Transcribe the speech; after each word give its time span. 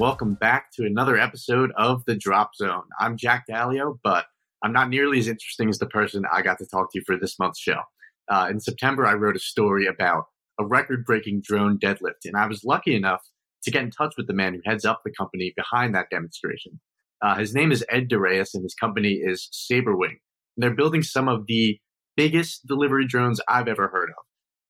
Welcome 0.00 0.32
back 0.32 0.72
to 0.76 0.86
another 0.86 1.18
episode 1.18 1.72
of 1.76 2.02
The 2.06 2.16
Drop 2.16 2.54
Zone. 2.54 2.84
I'm 2.98 3.18
Jack 3.18 3.44
Daleo, 3.46 3.98
but 4.02 4.24
I'm 4.64 4.72
not 4.72 4.88
nearly 4.88 5.18
as 5.18 5.28
interesting 5.28 5.68
as 5.68 5.78
the 5.78 5.84
person 5.84 6.24
I 6.32 6.40
got 6.40 6.56
to 6.60 6.66
talk 6.66 6.90
to 6.94 7.04
for 7.04 7.18
this 7.18 7.38
month's 7.38 7.60
show. 7.60 7.82
Uh, 8.26 8.48
in 8.50 8.60
September, 8.60 9.04
I 9.04 9.12
wrote 9.12 9.36
a 9.36 9.40
story 9.40 9.86
about 9.86 10.24
a 10.58 10.64
record 10.64 11.04
breaking 11.04 11.42
drone 11.42 11.78
deadlift, 11.78 12.24
and 12.24 12.34
I 12.34 12.46
was 12.46 12.64
lucky 12.64 12.94
enough 12.94 13.20
to 13.64 13.70
get 13.70 13.82
in 13.82 13.90
touch 13.90 14.14
with 14.16 14.26
the 14.26 14.32
man 14.32 14.54
who 14.54 14.62
heads 14.64 14.86
up 14.86 15.02
the 15.04 15.12
company 15.12 15.52
behind 15.54 15.94
that 15.94 16.08
demonstration. 16.10 16.80
Uh, 17.20 17.34
his 17.34 17.54
name 17.54 17.70
is 17.70 17.84
Ed 17.90 18.08
De 18.08 18.18
Reyes, 18.18 18.54
and 18.54 18.62
his 18.62 18.74
company 18.74 19.20
is 19.22 19.50
Sabrewing. 19.52 20.16
And 20.16 20.62
they're 20.62 20.70
building 20.70 21.02
some 21.02 21.28
of 21.28 21.46
the 21.46 21.78
biggest 22.16 22.66
delivery 22.66 23.06
drones 23.06 23.38
I've 23.48 23.68
ever 23.68 23.88
heard 23.88 24.08
of. 24.08 24.24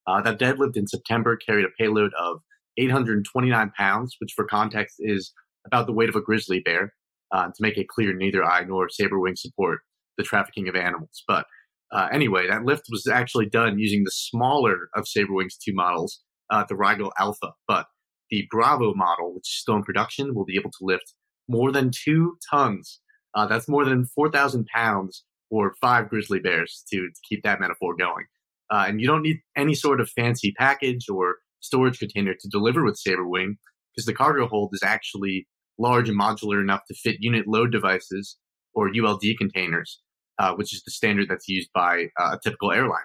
Uh, 0.08 0.22
that 0.22 0.40
deadlift 0.40 0.76
in 0.76 0.88
September 0.88 1.36
carried 1.36 1.66
a 1.66 1.70
payload 1.78 2.12
of 2.18 2.40
829 2.76 3.72
pounds, 3.76 4.16
which 4.18 4.32
for 4.34 4.44
context 4.44 4.96
is 5.00 5.32
about 5.66 5.86
the 5.86 5.92
weight 5.92 6.08
of 6.08 6.16
a 6.16 6.20
grizzly 6.20 6.60
bear. 6.60 6.94
Uh, 7.32 7.46
to 7.46 7.54
make 7.60 7.78
it 7.78 7.86
clear, 7.86 8.12
neither 8.12 8.42
I 8.44 8.64
nor 8.64 8.88
Sabrewing 8.88 9.38
support 9.38 9.82
the 10.18 10.24
trafficking 10.24 10.68
of 10.68 10.74
animals. 10.74 11.22
But 11.28 11.46
uh, 11.92 12.08
anyway, 12.12 12.48
that 12.48 12.64
lift 12.64 12.86
was 12.90 13.06
actually 13.06 13.46
done 13.46 13.78
using 13.78 14.02
the 14.02 14.10
smaller 14.10 14.88
of 14.94 15.04
Sabrewing's 15.04 15.56
two 15.56 15.72
models, 15.72 16.20
uh, 16.50 16.64
the 16.68 16.74
Rigel 16.74 17.12
Alpha. 17.20 17.52
But 17.68 17.86
the 18.30 18.46
Bravo 18.50 18.94
model, 18.94 19.34
which 19.34 19.48
is 19.48 19.60
still 19.60 19.76
in 19.76 19.82
production, 19.82 20.34
will 20.34 20.44
be 20.44 20.56
able 20.56 20.70
to 20.70 20.84
lift 20.84 21.14
more 21.48 21.72
than 21.72 21.90
two 21.92 22.36
tons. 22.50 23.00
Uh, 23.34 23.46
that's 23.46 23.68
more 23.68 23.84
than 23.84 24.06
4,000 24.06 24.66
pounds 24.74 25.24
for 25.48 25.74
five 25.80 26.08
grizzly 26.08 26.38
bears 26.38 26.84
to, 26.90 26.96
to 26.96 27.20
keep 27.28 27.42
that 27.42 27.60
metaphor 27.60 27.94
going. 27.96 28.24
Uh, 28.70 28.84
and 28.86 29.00
you 29.00 29.06
don't 29.06 29.22
need 29.22 29.38
any 29.56 29.74
sort 29.74 30.00
of 30.00 30.08
fancy 30.10 30.52
package 30.56 31.08
or 31.08 31.38
storage 31.60 31.98
container 31.98 32.34
to 32.34 32.48
deliver 32.48 32.84
with 32.84 33.00
Sabrewing 33.00 33.56
because 33.94 34.06
the 34.06 34.14
cargo 34.14 34.46
hold 34.46 34.70
is 34.72 34.82
actually 34.82 35.46
large 35.78 36.08
and 36.08 36.18
modular 36.18 36.60
enough 36.60 36.82
to 36.88 36.94
fit 36.94 37.16
unit 37.20 37.46
load 37.46 37.72
devices 37.72 38.36
or 38.74 38.90
ULD 38.94 39.22
containers, 39.38 40.00
uh, 40.38 40.54
which 40.54 40.74
is 40.74 40.82
the 40.82 40.90
standard 40.90 41.28
that's 41.28 41.48
used 41.48 41.70
by 41.74 42.06
uh, 42.20 42.32
a 42.34 42.38
typical 42.42 42.72
airliner. 42.72 43.04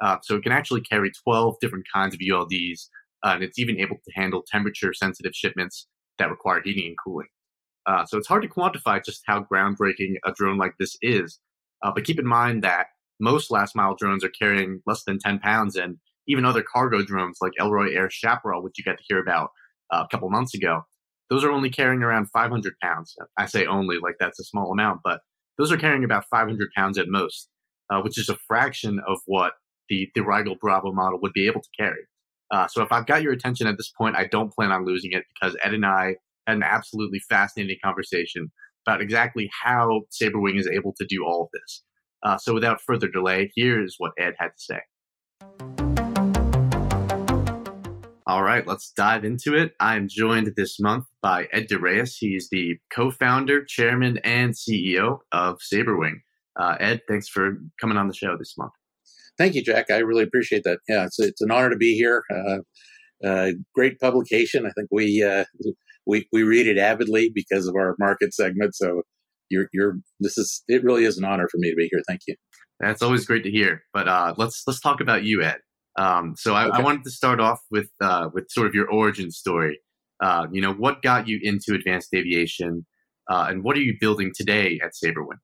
Uh, 0.00 0.18
so 0.22 0.36
it 0.36 0.42
can 0.42 0.52
actually 0.52 0.82
carry 0.82 1.10
12 1.24 1.56
different 1.60 1.86
kinds 1.92 2.14
of 2.14 2.20
ULDs, 2.20 2.88
uh, 3.24 3.32
and 3.34 3.42
it's 3.42 3.58
even 3.58 3.80
able 3.80 3.96
to 3.96 4.12
handle 4.14 4.44
temperature 4.46 4.92
sensitive 4.92 5.32
shipments 5.34 5.86
that 6.18 6.30
require 6.30 6.60
heating 6.62 6.88
and 6.88 6.96
cooling. 7.04 7.28
Uh, 7.86 8.04
so 8.04 8.18
it's 8.18 8.28
hard 8.28 8.42
to 8.42 8.48
quantify 8.48 9.02
just 9.04 9.22
how 9.26 9.42
groundbreaking 9.42 10.14
a 10.24 10.32
drone 10.32 10.58
like 10.58 10.74
this 10.78 10.96
is, 11.02 11.38
uh, 11.82 11.90
but 11.94 12.04
keep 12.04 12.18
in 12.18 12.26
mind 12.26 12.62
that 12.62 12.86
most 13.20 13.50
last 13.50 13.76
mile 13.76 13.94
drones 13.94 14.24
are 14.24 14.30
carrying 14.30 14.80
less 14.86 15.04
than 15.04 15.18
10 15.18 15.38
pounds, 15.38 15.76
and 15.76 15.98
even 16.26 16.44
other 16.44 16.62
cargo 16.62 17.02
drones 17.02 17.38
like 17.40 17.52
Elroy 17.58 17.92
Air 17.92 18.08
Chaparral, 18.10 18.62
which 18.62 18.78
you 18.78 18.84
got 18.84 18.98
to 18.98 19.04
hear 19.06 19.18
about 19.18 19.50
a 19.92 20.06
couple 20.10 20.28
months 20.28 20.54
ago, 20.54 20.82
those 21.30 21.44
are 21.44 21.50
only 21.50 21.70
carrying 21.70 22.02
around 22.02 22.26
500 22.30 22.74
pounds. 22.82 23.14
I 23.38 23.46
say 23.46 23.66
only 23.66 23.98
like 23.98 24.16
that's 24.20 24.40
a 24.40 24.44
small 24.44 24.72
amount, 24.72 25.00
but 25.04 25.20
those 25.58 25.72
are 25.72 25.76
carrying 25.76 26.04
about 26.04 26.24
500 26.30 26.68
pounds 26.76 26.98
at 26.98 27.08
most, 27.08 27.48
uh, 27.90 28.00
which 28.00 28.18
is 28.18 28.28
a 28.28 28.36
fraction 28.46 29.00
of 29.06 29.18
what 29.26 29.52
the, 29.88 30.08
the 30.14 30.22
Rigel 30.22 30.56
Bravo 30.60 30.92
model 30.92 31.20
would 31.22 31.32
be 31.32 31.46
able 31.46 31.60
to 31.60 31.68
carry. 31.78 32.02
Uh, 32.50 32.66
so 32.68 32.82
if 32.82 32.92
I've 32.92 33.06
got 33.06 33.22
your 33.22 33.32
attention 33.32 33.66
at 33.66 33.76
this 33.76 33.90
point, 33.96 34.16
I 34.16 34.26
don't 34.26 34.52
plan 34.52 34.70
on 34.70 34.84
losing 34.84 35.12
it 35.12 35.24
because 35.34 35.56
Ed 35.62 35.74
and 35.74 35.86
I 35.86 36.16
had 36.46 36.56
an 36.56 36.62
absolutely 36.62 37.20
fascinating 37.28 37.78
conversation 37.82 38.52
about 38.86 39.00
exactly 39.00 39.50
how 39.62 40.02
Sabrewing 40.10 40.58
is 40.58 40.68
able 40.68 40.94
to 40.98 41.06
do 41.06 41.24
all 41.24 41.44
of 41.44 41.48
this. 41.52 41.82
Uh, 42.22 42.36
so 42.36 42.54
without 42.54 42.80
further 42.80 43.08
delay, 43.08 43.50
here's 43.56 43.96
what 43.98 44.12
Ed 44.18 44.34
had 44.38 44.48
to 44.48 44.58
say. 44.58 44.80
All 48.26 48.42
right, 48.42 48.66
let's 48.66 48.90
dive 48.90 49.22
into 49.22 49.54
it. 49.54 49.74
I'm 49.80 50.08
joined 50.08 50.50
this 50.56 50.80
month 50.80 51.04
by 51.20 51.46
Ed 51.52 51.66
De 51.66 51.78
Reyes. 51.78 52.16
He's 52.16 52.48
the 52.50 52.78
co-founder, 52.90 53.66
chairman, 53.66 54.18
and 54.24 54.54
CEO 54.54 55.18
of 55.30 55.58
Sabrewing. 55.60 56.22
Uh, 56.58 56.76
Ed, 56.80 57.02
thanks 57.06 57.28
for 57.28 57.58
coming 57.78 57.98
on 57.98 58.08
the 58.08 58.14
show 58.14 58.34
this 58.38 58.54
month. 58.56 58.72
Thank 59.36 59.54
you, 59.54 59.62
Jack. 59.62 59.90
I 59.90 59.98
really 59.98 60.22
appreciate 60.22 60.62
that. 60.64 60.78
Yeah, 60.88 61.04
it's 61.04 61.18
it's 61.18 61.42
an 61.42 61.50
honor 61.50 61.68
to 61.68 61.76
be 61.76 61.96
here. 61.96 62.22
Uh, 62.32 63.26
uh, 63.26 63.52
great 63.74 63.98
publication. 64.00 64.64
I 64.64 64.70
think 64.70 64.88
we 64.90 65.22
uh, 65.22 65.44
we 66.06 66.26
we 66.32 66.44
read 66.44 66.66
it 66.66 66.78
avidly 66.78 67.30
because 67.34 67.66
of 67.66 67.74
our 67.74 67.94
market 67.98 68.32
segment. 68.32 68.74
So 68.74 69.02
you're 69.50 69.68
you're 69.74 69.98
this 70.20 70.38
is 70.38 70.62
it 70.68 70.82
really 70.82 71.04
is 71.04 71.18
an 71.18 71.24
honor 71.24 71.48
for 71.50 71.58
me 71.58 71.68
to 71.70 71.76
be 71.76 71.88
here. 71.90 72.02
Thank 72.08 72.22
you. 72.26 72.36
That's 72.80 73.02
always 73.02 73.26
great 73.26 73.44
to 73.44 73.50
hear. 73.50 73.82
But 73.92 74.08
uh, 74.08 74.34
let's 74.38 74.62
let's 74.66 74.80
talk 74.80 75.00
about 75.00 75.24
you, 75.24 75.42
Ed. 75.42 75.58
Um, 75.96 76.34
so 76.36 76.54
I, 76.54 76.66
okay. 76.66 76.78
I, 76.78 76.82
wanted 76.82 77.04
to 77.04 77.10
start 77.10 77.40
off 77.40 77.60
with 77.70 77.88
uh, 78.00 78.28
with 78.32 78.50
sort 78.50 78.66
of 78.66 78.74
your 78.74 78.90
origin 78.90 79.30
story. 79.30 79.78
Uh, 80.20 80.46
you 80.50 80.60
know, 80.60 80.72
what 80.72 81.02
got 81.02 81.28
you 81.28 81.38
into 81.42 81.74
advanced 81.74 82.12
aviation, 82.14 82.86
uh, 83.30 83.46
and 83.48 83.62
what 83.62 83.76
are 83.76 83.80
you 83.80 83.96
building 84.00 84.32
today 84.34 84.80
at 84.82 84.92
Sabrewing? 84.92 85.38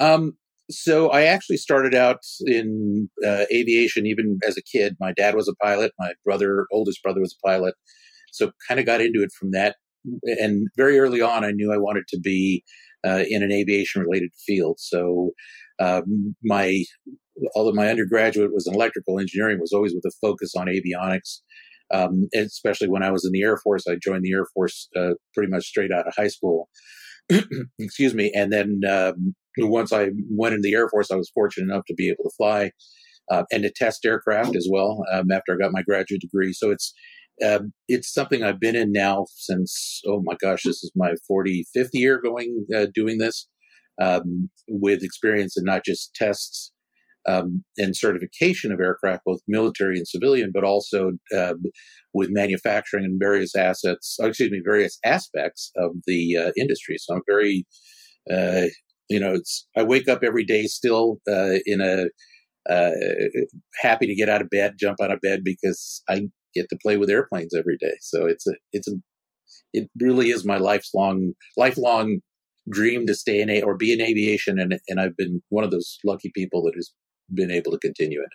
Um, 0.00 0.36
so 0.70 1.10
I 1.10 1.24
actually 1.24 1.58
started 1.58 1.94
out 1.94 2.20
in 2.40 3.10
uh, 3.26 3.44
aviation 3.52 4.06
even 4.06 4.38
as 4.46 4.56
a 4.56 4.62
kid. 4.62 4.96
My 5.00 5.12
dad 5.12 5.34
was 5.34 5.48
a 5.48 5.54
pilot. 5.62 5.92
My 5.98 6.12
brother, 6.24 6.66
oldest 6.72 7.02
brother, 7.02 7.20
was 7.20 7.36
a 7.36 7.46
pilot. 7.46 7.74
So 8.32 8.52
kind 8.66 8.80
of 8.80 8.86
got 8.86 9.00
into 9.00 9.22
it 9.22 9.32
from 9.38 9.50
that. 9.50 9.76
And 10.24 10.68
very 10.76 10.98
early 10.98 11.20
on, 11.20 11.44
I 11.44 11.50
knew 11.50 11.72
I 11.72 11.78
wanted 11.78 12.04
to 12.08 12.20
be 12.20 12.64
uh, 13.06 13.24
in 13.28 13.42
an 13.42 13.52
aviation 13.52 14.02
related 14.02 14.30
field. 14.46 14.78
So 14.80 15.32
um, 15.78 16.34
my 16.42 16.84
although 17.54 17.72
my 17.72 17.88
undergraduate 17.88 18.52
was 18.52 18.66
in 18.66 18.74
electrical 18.74 19.18
engineering, 19.18 19.58
was 19.60 19.72
always 19.72 19.94
with 19.94 20.04
a 20.04 20.12
focus 20.20 20.52
on 20.56 20.66
avionics. 20.66 21.40
Um, 21.92 22.28
especially 22.34 22.88
when 22.88 23.02
I 23.02 23.10
was 23.10 23.26
in 23.26 23.32
the 23.32 23.42
Air 23.42 23.58
Force, 23.58 23.86
I 23.86 23.96
joined 24.02 24.22
the 24.22 24.32
Air 24.32 24.46
Force 24.54 24.88
uh, 24.96 25.10
pretty 25.34 25.50
much 25.50 25.66
straight 25.66 25.92
out 25.92 26.06
of 26.06 26.14
high 26.16 26.28
school. 26.28 26.70
Excuse 27.78 28.14
me. 28.14 28.32
And 28.34 28.50
then 28.50 28.80
um, 28.88 29.34
once 29.58 29.92
I 29.92 30.08
went 30.30 30.54
in 30.54 30.62
the 30.62 30.74
Air 30.74 30.88
Force, 30.88 31.10
I 31.10 31.16
was 31.16 31.30
fortunate 31.34 31.70
enough 31.70 31.84
to 31.88 31.94
be 31.94 32.08
able 32.08 32.24
to 32.24 32.34
fly 32.36 32.70
uh, 33.30 33.44
and 33.52 33.62
to 33.62 33.70
test 33.70 34.04
aircraft 34.04 34.56
as 34.56 34.68
well 34.70 35.04
um, 35.12 35.30
after 35.30 35.52
I 35.52 35.62
got 35.62 35.72
my 35.72 35.82
graduate 35.82 36.20
degree. 36.20 36.52
So 36.52 36.70
it's 36.70 36.92
uh, 37.44 37.60
it's 37.88 38.12
something 38.12 38.42
I've 38.42 38.60
been 38.60 38.76
in 38.76 38.92
now 38.92 39.26
since 39.36 40.00
oh 40.06 40.22
my 40.24 40.36
gosh, 40.40 40.62
this 40.64 40.82
is 40.82 40.92
my 40.94 41.14
45th 41.30 41.90
year 41.92 42.20
going 42.22 42.66
uh, 42.74 42.86
doing 42.94 43.18
this 43.18 43.48
um, 44.00 44.50
with 44.68 45.02
experience 45.02 45.56
in 45.56 45.64
not 45.64 45.84
just 45.84 46.14
tests 46.14 46.71
um, 47.28 47.64
and 47.78 47.96
certification 47.96 48.72
of 48.72 48.80
aircraft, 48.80 49.22
both 49.24 49.40
military 49.46 49.96
and 49.96 50.08
civilian, 50.08 50.50
but 50.52 50.64
also 50.64 51.12
uh, 51.36 51.54
with 52.14 52.30
manufacturing 52.32 53.04
and 53.04 53.20
various 53.20 53.54
assets, 53.54 54.16
oh, 54.20 54.26
excuse 54.26 54.50
me, 54.50 54.60
various 54.64 54.98
aspects 55.04 55.70
of 55.76 55.92
the 56.06 56.36
uh, 56.36 56.52
industry. 56.56 56.96
So 56.98 57.14
I'm 57.14 57.22
very, 57.28 57.64
uh, 58.30 58.66
you 59.08 59.20
know, 59.20 59.34
it's, 59.34 59.66
I 59.76 59.82
wake 59.82 60.08
up 60.08 60.22
every 60.22 60.44
day 60.44 60.64
still 60.64 61.18
uh, 61.30 61.58
in 61.64 61.80
a, 61.80 62.06
uh, 62.72 62.90
happy 63.80 64.06
to 64.06 64.14
get 64.14 64.28
out 64.28 64.40
of 64.40 64.50
bed, 64.50 64.74
jump 64.78 64.98
out 65.02 65.10
of 65.10 65.20
bed 65.20 65.40
because 65.44 66.02
I 66.08 66.28
get 66.54 66.68
to 66.70 66.78
play 66.80 66.96
with 66.96 67.10
airplanes 67.10 67.54
every 67.54 67.76
day. 67.80 67.94
So 68.00 68.26
it's 68.26 68.46
a, 68.46 68.52
it's 68.72 68.88
a, 68.88 68.92
it 69.72 69.88
really 70.00 70.30
is 70.30 70.44
my 70.44 70.58
lifelong, 70.58 71.32
lifelong 71.56 72.20
dream 72.70 73.06
to 73.06 73.14
stay 73.14 73.40
in 73.40 73.50
a 73.50 73.62
or 73.62 73.76
be 73.76 73.92
in 73.92 74.00
aviation 74.00 74.58
and 74.58 74.78
and 74.88 75.00
I've 75.00 75.16
been 75.16 75.42
one 75.48 75.64
of 75.64 75.70
those 75.70 75.98
lucky 76.04 76.30
people 76.34 76.62
that 76.64 76.74
has 76.76 76.92
been 77.32 77.50
able 77.50 77.72
to 77.72 77.78
continue 77.78 78.20
it. 78.20 78.30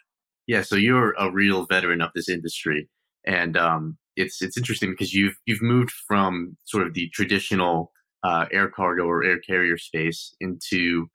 Yeah, 0.48 0.62
so 0.62 0.76
you're 0.76 1.14
a 1.14 1.32
real 1.32 1.66
veteran 1.66 2.02
of 2.02 2.12
this 2.16 2.30
industry, 2.30 2.90
and 3.26 3.58
um, 3.58 3.98
it's 4.16 4.42
it's 4.42 4.58
interesting 4.58 4.92
because 4.92 5.14
you've 5.14 5.36
you've 5.46 5.62
moved 5.62 5.92
from 6.08 6.58
sort 6.66 6.88
of 6.88 6.94
the 6.94 7.10
traditional 7.10 7.92
uh, 8.24 8.46
air 8.52 8.70
cargo 8.70 9.04
or 9.04 9.24
air 9.24 9.40
carrier 9.40 9.78
space 9.78 10.34
into 10.40 11.08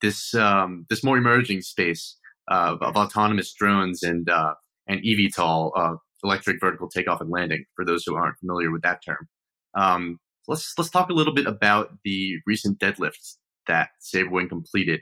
this 0.00 0.34
um, 0.34 0.86
this 0.88 1.04
more 1.04 1.18
emerging 1.18 1.60
space 1.60 2.16
uh, 2.50 2.76
of 2.80 2.96
autonomous 2.96 3.52
drones 3.52 4.02
and 4.02 4.28
uh, 4.28 4.54
and 4.86 5.02
eVTOL, 5.02 5.72
uh, 5.76 5.96
electric 6.24 6.60
vertical 6.60 6.88
takeoff 6.88 7.20
and 7.20 7.30
landing. 7.30 7.64
For 7.76 7.84
those 7.84 8.04
who 8.06 8.16
aren't 8.16 8.38
familiar 8.38 8.70
with 8.70 8.82
that 8.82 9.00
term, 9.04 9.28
um, 9.76 10.18
let's 10.46 10.72
let's 10.78 10.90
talk 10.90 11.10
a 11.10 11.14
little 11.14 11.34
bit 11.34 11.46
about 11.46 11.90
the 12.04 12.36
recent 12.46 12.78
deadlifts 12.78 13.36
that 13.66 13.90
Sabrewing 14.00 14.48
completed. 14.48 15.00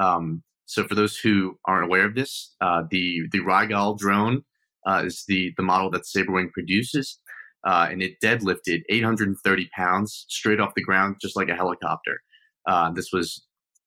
Um, 0.00 0.42
so 0.66 0.86
for 0.86 0.94
those 0.94 1.16
who 1.16 1.58
aren't 1.64 1.84
aware 1.84 2.04
of 2.04 2.14
this, 2.14 2.54
uh, 2.60 2.82
the 2.90 3.22
the 3.30 3.40
Rigel 3.40 3.94
drone 3.94 4.42
uh, 4.86 5.02
is 5.04 5.24
the 5.26 5.52
the 5.56 5.62
model 5.62 5.90
that 5.92 6.02
Sabrewing 6.02 6.50
produces, 6.52 7.18
uh, 7.66 7.88
and 7.90 8.02
it 8.02 8.20
deadlifted 8.22 8.82
830 8.88 9.68
pounds 9.74 10.26
straight 10.28 10.60
off 10.60 10.74
the 10.74 10.82
ground, 10.82 11.16
just 11.20 11.36
like 11.36 11.48
a 11.48 11.54
helicopter. 11.54 12.20
Uh, 12.66 12.90
this 12.90 13.10
was 13.12 13.46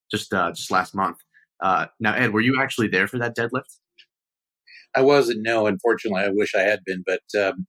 just 0.10 0.34
uh, 0.34 0.52
just 0.52 0.72
last 0.72 0.96
month. 0.96 1.18
Uh, 1.62 1.88
now, 2.00 2.14
Ed, 2.14 2.32
were 2.32 2.42
you 2.42 2.62
actually 2.62 2.88
there 2.88 3.08
for 3.08 3.20
that 3.20 3.36
deadlift? 3.36 3.78
I 4.96 5.02
wasn't. 5.02 5.44
No, 5.44 5.68
unfortunately, 5.68 6.24
I 6.24 6.30
wish 6.30 6.56
I 6.56 6.62
had 6.62 6.80
been. 6.86 7.04
But 7.06 7.22
um, 7.40 7.68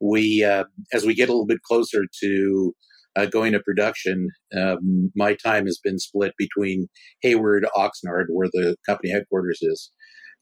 we, 0.00 0.44
as 0.92 1.04
we 1.04 1.14
get 1.14 1.28
a 1.28 1.32
little 1.32 1.46
bit 1.46 1.62
closer 1.62 2.04
to 2.20 2.74
uh, 3.16 3.26
going 3.26 3.52
to 3.52 3.60
production, 3.60 4.28
um, 4.56 5.12
my 5.14 5.34
time 5.34 5.66
has 5.66 5.78
been 5.82 5.98
split 5.98 6.32
between 6.38 6.88
Hayward, 7.22 7.66
Oxnard, 7.76 8.26
where 8.28 8.48
the 8.52 8.76
company 8.86 9.10
headquarters 9.10 9.58
is, 9.62 9.90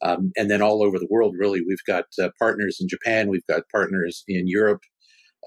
um, 0.03 0.31
and 0.37 0.51
then 0.51 0.63
all 0.63 0.83
over 0.83 0.99
the 0.99 1.09
world. 1.11 1.35
Really, 1.39 1.61
we've 1.67 1.85
got 1.87 2.05
uh, 2.21 2.31
partners 2.39 2.79
in 2.81 2.89
Japan, 2.89 3.29
we've 3.29 3.47
got 3.49 3.63
partners 3.73 4.23
in 4.29 4.47
Europe, 4.47 4.83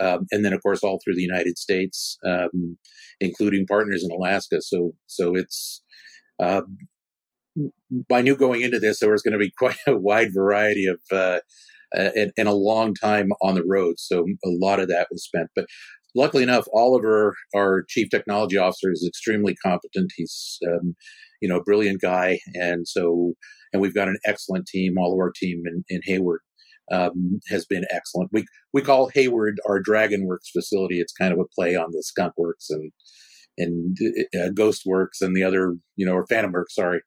um, 0.01 0.25
and 0.31 0.43
then 0.43 0.53
of 0.53 0.61
course 0.61 0.83
all 0.83 0.99
through 1.03 1.15
the 1.15 1.21
United 1.21 1.57
States, 1.57 2.17
um, 2.25 2.77
including 3.19 3.65
partners 3.67 4.03
in 4.03 4.11
Alaska. 4.11 4.61
So 4.61 4.93
so 5.07 5.35
it's. 5.35 5.81
Uh, 6.39 6.61
I 8.11 8.23
knew 8.23 8.35
going 8.35 8.61
into 8.61 8.79
this 8.79 8.99
there 8.99 9.11
was 9.11 9.21
going 9.21 9.33
to 9.33 9.37
be 9.37 9.53
quite 9.57 9.77
a 9.87 9.95
wide 9.95 10.33
variety 10.33 10.87
of 10.87 10.99
uh, 11.11 11.39
and, 11.93 12.31
and, 12.37 12.47
a 12.47 12.53
long 12.53 12.95
time 12.95 13.29
on 13.43 13.53
the 13.53 13.63
road. 13.63 13.95
So 13.99 14.25
a 14.43 14.49
lot 14.49 14.79
of 14.79 14.87
that 14.87 15.07
was 15.11 15.23
spent. 15.23 15.49
But 15.55 15.67
luckily 16.15 16.43
enough, 16.43 16.65
Oliver, 16.73 17.35
our 17.55 17.83
chief 17.87 18.09
technology 18.09 18.57
officer, 18.57 18.91
is 18.91 19.05
extremely 19.07 19.55
competent. 19.55 20.11
He's 20.15 20.59
um, 20.67 20.95
you 21.41 21.49
know 21.49 21.57
a 21.57 21.63
brilliant 21.63 22.01
guy, 22.01 22.39
and 22.53 22.87
so 22.87 23.33
and 23.71 23.81
we've 23.81 23.95
got 23.95 24.07
an 24.07 24.17
excellent 24.25 24.67
team. 24.67 24.97
All 24.97 25.13
of 25.13 25.19
our 25.19 25.31
team 25.35 25.63
in, 25.65 25.83
in 25.89 26.01
Hayward 26.05 26.41
um, 26.91 27.39
has 27.49 27.65
been 27.65 27.85
excellent. 27.91 28.29
We 28.31 28.45
we 28.73 28.81
call 28.81 29.09
Hayward 29.09 29.59
our 29.67 29.79
Dragon 29.79 30.25
Works 30.25 30.49
facility. 30.51 30.99
It's 30.99 31.13
kind 31.13 31.33
of 31.33 31.39
a 31.39 31.47
play 31.55 31.75
on 31.75 31.87
the 31.91 32.03
Skunk 32.03 32.33
Works 32.37 32.69
and 32.69 32.91
and 33.57 33.97
uh, 34.39 34.49
Ghost 34.53 34.83
Works 34.85 35.21
and 35.21 35.35
the 35.35 35.43
other, 35.43 35.75
you 35.95 36.05
know, 36.05 36.13
or 36.13 36.25
Phantom 36.27 36.51
Works. 36.51 36.75
Sorry. 36.75 37.01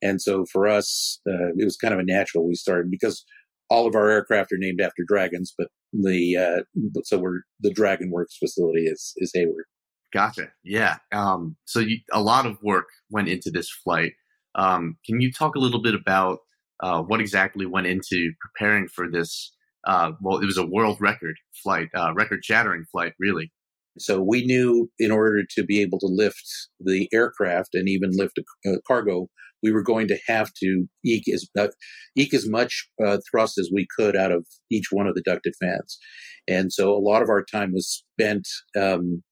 And 0.00 0.22
so 0.22 0.44
for 0.52 0.68
us, 0.68 1.20
uh, 1.28 1.50
it 1.56 1.64
was 1.64 1.76
kind 1.76 1.92
of 1.92 1.98
a 1.98 2.04
natural 2.04 2.46
we 2.46 2.54
started 2.54 2.88
because 2.88 3.24
all 3.70 3.86
of 3.86 3.94
our 3.94 4.08
aircraft 4.08 4.52
are 4.52 4.58
named 4.58 4.80
after 4.80 5.04
dragons, 5.06 5.54
but 5.56 5.68
the 5.92 6.36
uh, 6.36 6.62
so 7.04 7.18
we're 7.18 7.40
the 7.60 7.72
Dragon 7.72 8.10
Works 8.10 8.36
facility 8.38 8.84
is 8.84 9.14
is 9.18 9.30
Hayward. 9.34 9.64
Gotcha. 10.12 10.48
Yeah. 10.64 10.96
Um, 11.12 11.56
so 11.66 11.80
you, 11.80 11.98
a 12.12 12.22
lot 12.22 12.46
of 12.46 12.56
work 12.62 12.86
went 13.10 13.28
into 13.28 13.50
this 13.50 13.70
flight. 13.70 14.12
Um, 14.54 14.96
can 15.04 15.20
you 15.20 15.30
talk 15.30 15.54
a 15.54 15.58
little 15.58 15.82
bit 15.82 15.94
about 15.94 16.38
uh, 16.80 17.02
what 17.02 17.20
exactly 17.20 17.66
went 17.66 17.86
into 17.86 18.32
preparing 18.40 18.88
for 18.88 19.10
this. 19.10 19.54
Uh, 19.86 20.12
well, 20.20 20.38
it 20.38 20.46
was 20.46 20.58
a 20.58 20.66
world 20.66 20.98
record 21.00 21.36
flight, 21.62 21.88
uh, 21.96 22.12
record 22.14 22.44
shattering 22.44 22.84
flight, 22.90 23.14
really. 23.18 23.50
So 23.98 24.22
we 24.22 24.44
knew 24.44 24.88
in 24.98 25.10
order 25.10 25.42
to 25.56 25.64
be 25.64 25.80
able 25.80 25.98
to 26.00 26.06
lift 26.06 26.44
the 26.78 27.08
aircraft 27.12 27.70
and 27.74 27.88
even 27.88 28.10
lift 28.12 28.38
a, 28.38 28.70
a 28.70 28.82
cargo, 28.86 29.28
we 29.62 29.72
were 29.72 29.82
going 29.82 30.08
to 30.08 30.18
have 30.26 30.50
to 30.62 30.86
eke 31.04 31.32
as, 31.32 31.48
uh, 31.58 31.68
eke 32.16 32.34
as 32.34 32.48
much 32.48 32.88
uh, 33.04 33.18
thrust 33.30 33.58
as 33.58 33.70
we 33.72 33.86
could 33.98 34.16
out 34.16 34.32
of 34.32 34.46
each 34.70 34.86
one 34.90 35.06
of 35.06 35.14
the 35.14 35.22
ducted 35.22 35.54
fans. 35.60 35.98
And 36.46 36.72
so 36.72 36.90
a 36.90 36.98
lot 36.98 37.22
of 37.22 37.28
our 37.28 37.44
time 37.44 37.72
was 37.72 38.04
spent 38.18 38.46
um, 38.78 39.22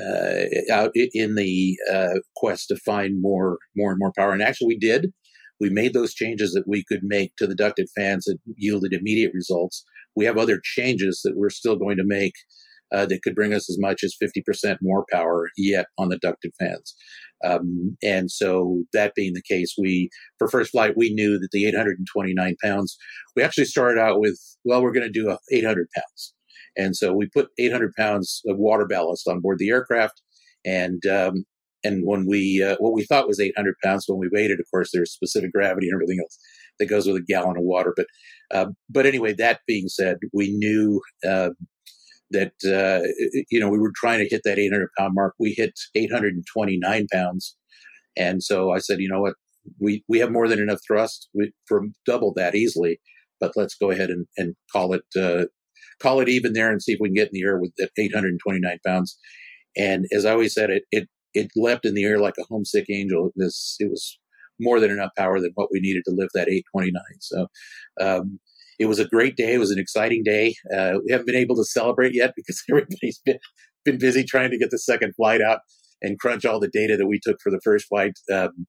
uh, 0.00 0.44
out 0.72 0.92
in 0.94 1.34
the 1.34 1.76
uh, 1.92 2.20
quest 2.36 2.68
to 2.68 2.76
find 2.76 3.20
more, 3.20 3.58
more 3.76 3.90
and 3.90 3.98
more 3.98 4.12
power. 4.16 4.32
And 4.32 4.42
actually, 4.42 4.68
we 4.68 4.78
did 4.78 5.12
we 5.60 5.70
made 5.70 5.92
those 5.92 6.14
changes 6.14 6.52
that 6.52 6.68
we 6.68 6.84
could 6.84 7.00
make 7.02 7.36
to 7.36 7.46
the 7.46 7.54
ducted 7.54 7.88
fans 7.96 8.24
that 8.24 8.38
yielded 8.56 8.92
immediate 8.92 9.32
results. 9.34 9.84
We 10.14 10.24
have 10.24 10.38
other 10.38 10.60
changes 10.62 11.20
that 11.24 11.36
we're 11.36 11.50
still 11.50 11.76
going 11.76 11.96
to 11.96 12.04
make 12.04 12.34
uh, 12.92 13.06
that 13.06 13.22
could 13.22 13.34
bring 13.34 13.52
us 13.52 13.68
as 13.70 13.78
much 13.78 14.02
as 14.02 14.16
50% 14.22 14.78
more 14.82 15.04
power 15.10 15.48
yet 15.56 15.86
on 15.98 16.08
the 16.08 16.18
ducted 16.18 16.52
fans. 16.58 16.94
Um, 17.44 17.96
and 18.02 18.30
so 18.30 18.82
that 18.92 19.14
being 19.14 19.34
the 19.34 19.42
case, 19.42 19.74
we, 19.78 20.10
for 20.38 20.48
first 20.48 20.72
flight, 20.72 20.94
we 20.96 21.12
knew 21.12 21.38
that 21.38 21.50
the 21.52 21.66
829 21.66 22.56
pounds, 22.62 22.96
we 23.36 23.42
actually 23.42 23.66
started 23.66 24.00
out 24.00 24.20
with, 24.20 24.38
well, 24.64 24.82
we're 24.82 24.92
going 24.92 25.10
to 25.10 25.12
do 25.12 25.36
800 25.52 25.88
pounds. 25.94 26.34
And 26.76 26.96
so 26.96 27.12
we 27.12 27.28
put 27.28 27.48
800 27.58 27.92
pounds 27.96 28.42
of 28.46 28.56
water 28.56 28.86
ballast 28.86 29.28
on 29.28 29.40
board 29.40 29.58
the 29.58 29.70
aircraft. 29.70 30.22
And 30.64 31.04
um, 31.06 31.44
and 31.84 32.02
when 32.04 32.26
we 32.26 32.62
uh, 32.62 32.76
what 32.78 32.92
we 32.92 33.04
thought 33.04 33.28
was 33.28 33.40
800 33.40 33.74
pounds 33.84 34.04
when 34.06 34.18
we 34.18 34.28
weighed 34.32 34.50
it, 34.50 34.60
of 34.60 34.66
course, 34.70 34.90
there's 34.92 35.12
specific 35.12 35.52
gravity 35.52 35.88
and 35.88 35.94
everything 35.94 36.18
else 36.20 36.38
that 36.78 36.86
goes 36.86 37.06
with 37.06 37.16
a 37.16 37.24
gallon 37.26 37.56
of 37.56 37.62
water. 37.62 37.94
But 37.96 38.06
uh, 38.52 38.66
but 38.88 39.06
anyway, 39.06 39.34
that 39.34 39.60
being 39.66 39.88
said, 39.88 40.18
we 40.32 40.50
knew 40.56 41.00
uh, 41.26 41.50
that 42.30 42.52
uh, 42.64 43.06
you 43.50 43.60
know 43.60 43.68
we 43.68 43.78
were 43.78 43.92
trying 43.94 44.18
to 44.20 44.28
hit 44.28 44.42
that 44.44 44.58
800 44.58 44.88
pound 44.98 45.14
mark. 45.14 45.34
We 45.38 45.54
hit 45.56 45.72
829 45.94 47.06
pounds, 47.12 47.56
and 48.16 48.42
so 48.42 48.70
I 48.70 48.78
said, 48.78 49.00
you 49.00 49.08
know 49.08 49.20
what, 49.20 49.34
we 49.80 50.04
we 50.08 50.18
have 50.18 50.32
more 50.32 50.48
than 50.48 50.60
enough 50.60 50.80
thrust 50.86 51.28
we, 51.34 51.52
for 51.66 51.82
double 52.06 52.32
that 52.34 52.54
easily. 52.54 53.00
But 53.40 53.52
let's 53.54 53.76
go 53.76 53.90
ahead 53.90 54.10
and, 54.10 54.26
and 54.36 54.56
call 54.72 54.94
it 54.94 55.04
uh, 55.16 55.46
call 56.00 56.20
it 56.20 56.28
even 56.28 56.52
there 56.52 56.70
and 56.70 56.82
see 56.82 56.92
if 56.92 56.98
we 57.00 57.08
can 57.08 57.14
get 57.14 57.28
in 57.28 57.34
the 57.34 57.44
air 57.44 57.58
with 57.58 57.72
that 57.78 57.90
829 57.96 58.78
pounds. 58.86 59.16
And 59.76 60.06
as 60.12 60.24
I 60.24 60.32
always 60.32 60.54
said, 60.54 60.70
it, 60.70 60.82
it 60.90 61.08
it 61.34 61.50
leapt 61.56 61.84
in 61.84 61.94
the 61.94 62.04
air 62.04 62.18
like 62.18 62.34
a 62.38 62.44
homesick 62.48 62.86
angel. 62.90 63.30
Was, 63.36 63.76
it 63.78 63.90
was 63.90 64.18
more 64.60 64.80
than 64.80 64.90
enough 64.90 65.10
power 65.16 65.40
than 65.40 65.52
what 65.54 65.68
we 65.72 65.80
needed 65.80 66.02
to 66.06 66.14
lift 66.14 66.32
that 66.34 66.48
829. 66.48 67.02
So, 67.20 67.46
um, 68.00 68.40
it 68.78 68.86
was 68.86 68.98
a 68.98 69.06
great 69.06 69.36
day. 69.36 69.54
It 69.54 69.58
was 69.58 69.70
an 69.70 69.78
exciting 69.78 70.22
day. 70.24 70.54
Uh, 70.74 70.94
we 71.04 71.10
haven't 71.10 71.26
been 71.26 71.34
able 71.36 71.56
to 71.56 71.64
celebrate 71.64 72.14
yet 72.14 72.32
because 72.36 72.62
everybody's 72.70 73.20
been, 73.24 73.38
been 73.84 73.98
busy 73.98 74.24
trying 74.24 74.50
to 74.50 74.58
get 74.58 74.70
the 74.70 74.78
second 74.78 75.14
flight 75.16 75.40
out 75.40 75.60
and 76.00 76.18
crunch 76.18 76.44
all 76.44 76.60
the 76.60 76.68
data 76.68 76.96
that 76.96 77.06
we 77.06 77.20
took 77.22 77.38
for 77.42 77.50
the 77.50 77.60
first 77.64 77.86
flight. 77.88 78.12
Um, 78.32 78.66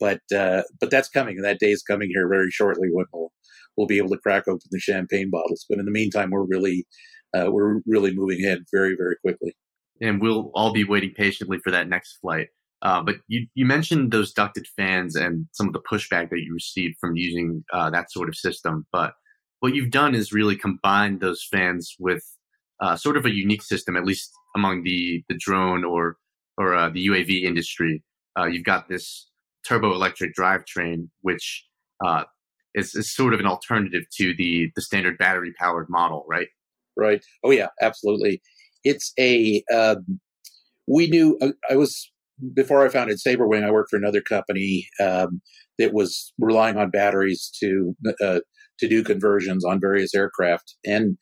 but 0.00 0.20
uh, 0.34 0.62
but 0.80 0.90
that's 0.90 1.08
coming, 1.08 1.36
and 1.36 1.44
that 1.44 1.58
day 1.58 1.72
is 1.72 1.82
coming 1.82 2.08
here 2.12 2.28
very 2.28 2.50
shortly 2.50 2.88
when 2.92 3.06
we'll 3.12 3.32
we'll 3.76 3.88
be 3.88 3.98
able 3.98 4.10
to 4.10 4.18
crack 4.18 4.46
open 4.46 4.60
the 4.70 4.78
champagne 4.78 5.28
bottles. 5.30 5.66
But 5.68 5.78
in 5.78 5.86
the 5.86 5.90
meantime, 5.90 6.30
we're 6.30 6.46
really 6.46 6.86
uh, 7.36 7.50
we're 7.50 7.80
really 7.84 8.14
moving 8.14 8.44
ahead 8.44 8.60
very 8.72 8.94
very 8.96 9.16
quickly 9.24 9.56
and 10.00 10.20
we'll 10.20 10.50
all 10.54 10.72
be 10.72 10.84
waiting 10.84 11.12
patiently 11.16 11.58
for 11.62 11.70
that 11.70 11.88
next 11.88 12.18
flight. 12.20 12.48
Uh, 12.82 13.02
but 13.02 13.16
you, 13.26 13.46
you 13.54 13.66
mentioned 13.66 14.12
those 14.12 14.32
ducted 14.32 14.66
fans 14.76 15.16
and 15.16 15.46
some 15.52 15.66
of 15.66 15.72
the 15.72 15.80
pushback 15.80 16.30
that 16.30 16.40
you 16.40 16.54
received 16.54 16.94
from 17.00 17.16
using 17.16 17.64
uh, 17.72 17.90
that 17.90 18.10
sort 18.12 18.28
of 18.28 18.36
system. 18.36 18.86
But 18.92 19.14
what 19.60 19.74
you've 19.74 19.90
done 19.90 20.14
is 20.14 20.32
really 20.32 20.56
combined 20.56 21.20
those 21.20 21.46
fans 21.50 21.94
with 21.98 22.24
uh, 22.80 22.96
sort 22.96 23.16
of 23.16 23.26
a 23.26 23.34
unique 23.34 23.62
system, 23.62 23.96
at 23.96 24.04
least 24.04 24.30
among 24.56 24.82
the, 24.82 25.24
the 25.28 25.36
drone 25.36 25.84
or 25.84 26.16
or 26.56 26.74
uh, 26.74 26.88
the 26.88 27.06
UAV 27.06 27.44
industry. 27.44 28.02
Uh, 28.38 28.46
you've 28.46 28.64
got 28.64 28.88
this 28.88 29.28
turbo 29.66 29.92
electric 29.92 30.34
drivetrain, 30.34 31.08
which 31.20 31.64
uh, 32.04 32.24
is, 32.74 32.94
is 32.96 33.14
sort 33.14 33.32
of 33.32 33.40
an 33.40 33.46
alternative 33.46 34.02
to 34.16 34.34
the 34.36 34.70
the 34.74 34.82
standard 34.82 35.18
battery 35.18 35.52
powered 35.58 35.88
model, 35.88 36.24
right? 36.28 36.48
Right. 36.96 37.24
Oh 37.44 37.52
yeah, 37.52 37.68
absolutely 37.80 38.42
it's 38.84 39.12
a 39.18 39.62
um, 39.74 40.20
we 40.86 41.08
knew 41.08 41.38
uh, 41.40 41.52
I 41.70 41.76
was 41.76 42.10
before 42.54 42.84
I 42.84 42.88
founded 42.88 43.18
Sabrewing. 43.18 43.64
I 43.64 43.70
worked 43.70 43.90
for 43.90 43.96
another 43.96 44.20
company 44.20 44.88
um, 45.00 45.40
that 45.78 45.92
was 45.92 46.32
relying 46.38 46.76
on 46.76 46.90
batteries 46.90 47.50
to 47.60 47.96
uh, 48.22 48.40
to 48.78 48.88
do 48.88 49.02
conversions 49.02 49.64
on 49.64 49.80
various 49.80 50.14
aircraft, 50.14 50.74
and 50.84 51.16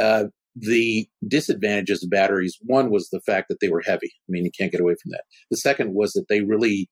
uh, 0.00 0.24
the 0.56 1.08
disadvantages 1.26 2.04
of 2.04 2.10
batteries. 2.10 2.58
One 2.62 2.90
was 2.90 3.08
the 3.10 3.20
fact 3.26 3.48
that 3.48 3.58
they 3.60 3.68
were 3.68 3.82
heavy. 3.84 4.12
I 4.28 4.28
mean, 4.28 4.44
you 4.44 4.50
can't 4.56 4.72
get 4.72 4.80
away 4.80 4.94
from 5.02 5.10
that. 5.10 5.24
The 5.50 5.56
second 5.56 5.94
was 5.94 6.12
that 6.12 6.26
they 6.28 6.42
really 6.42 6.88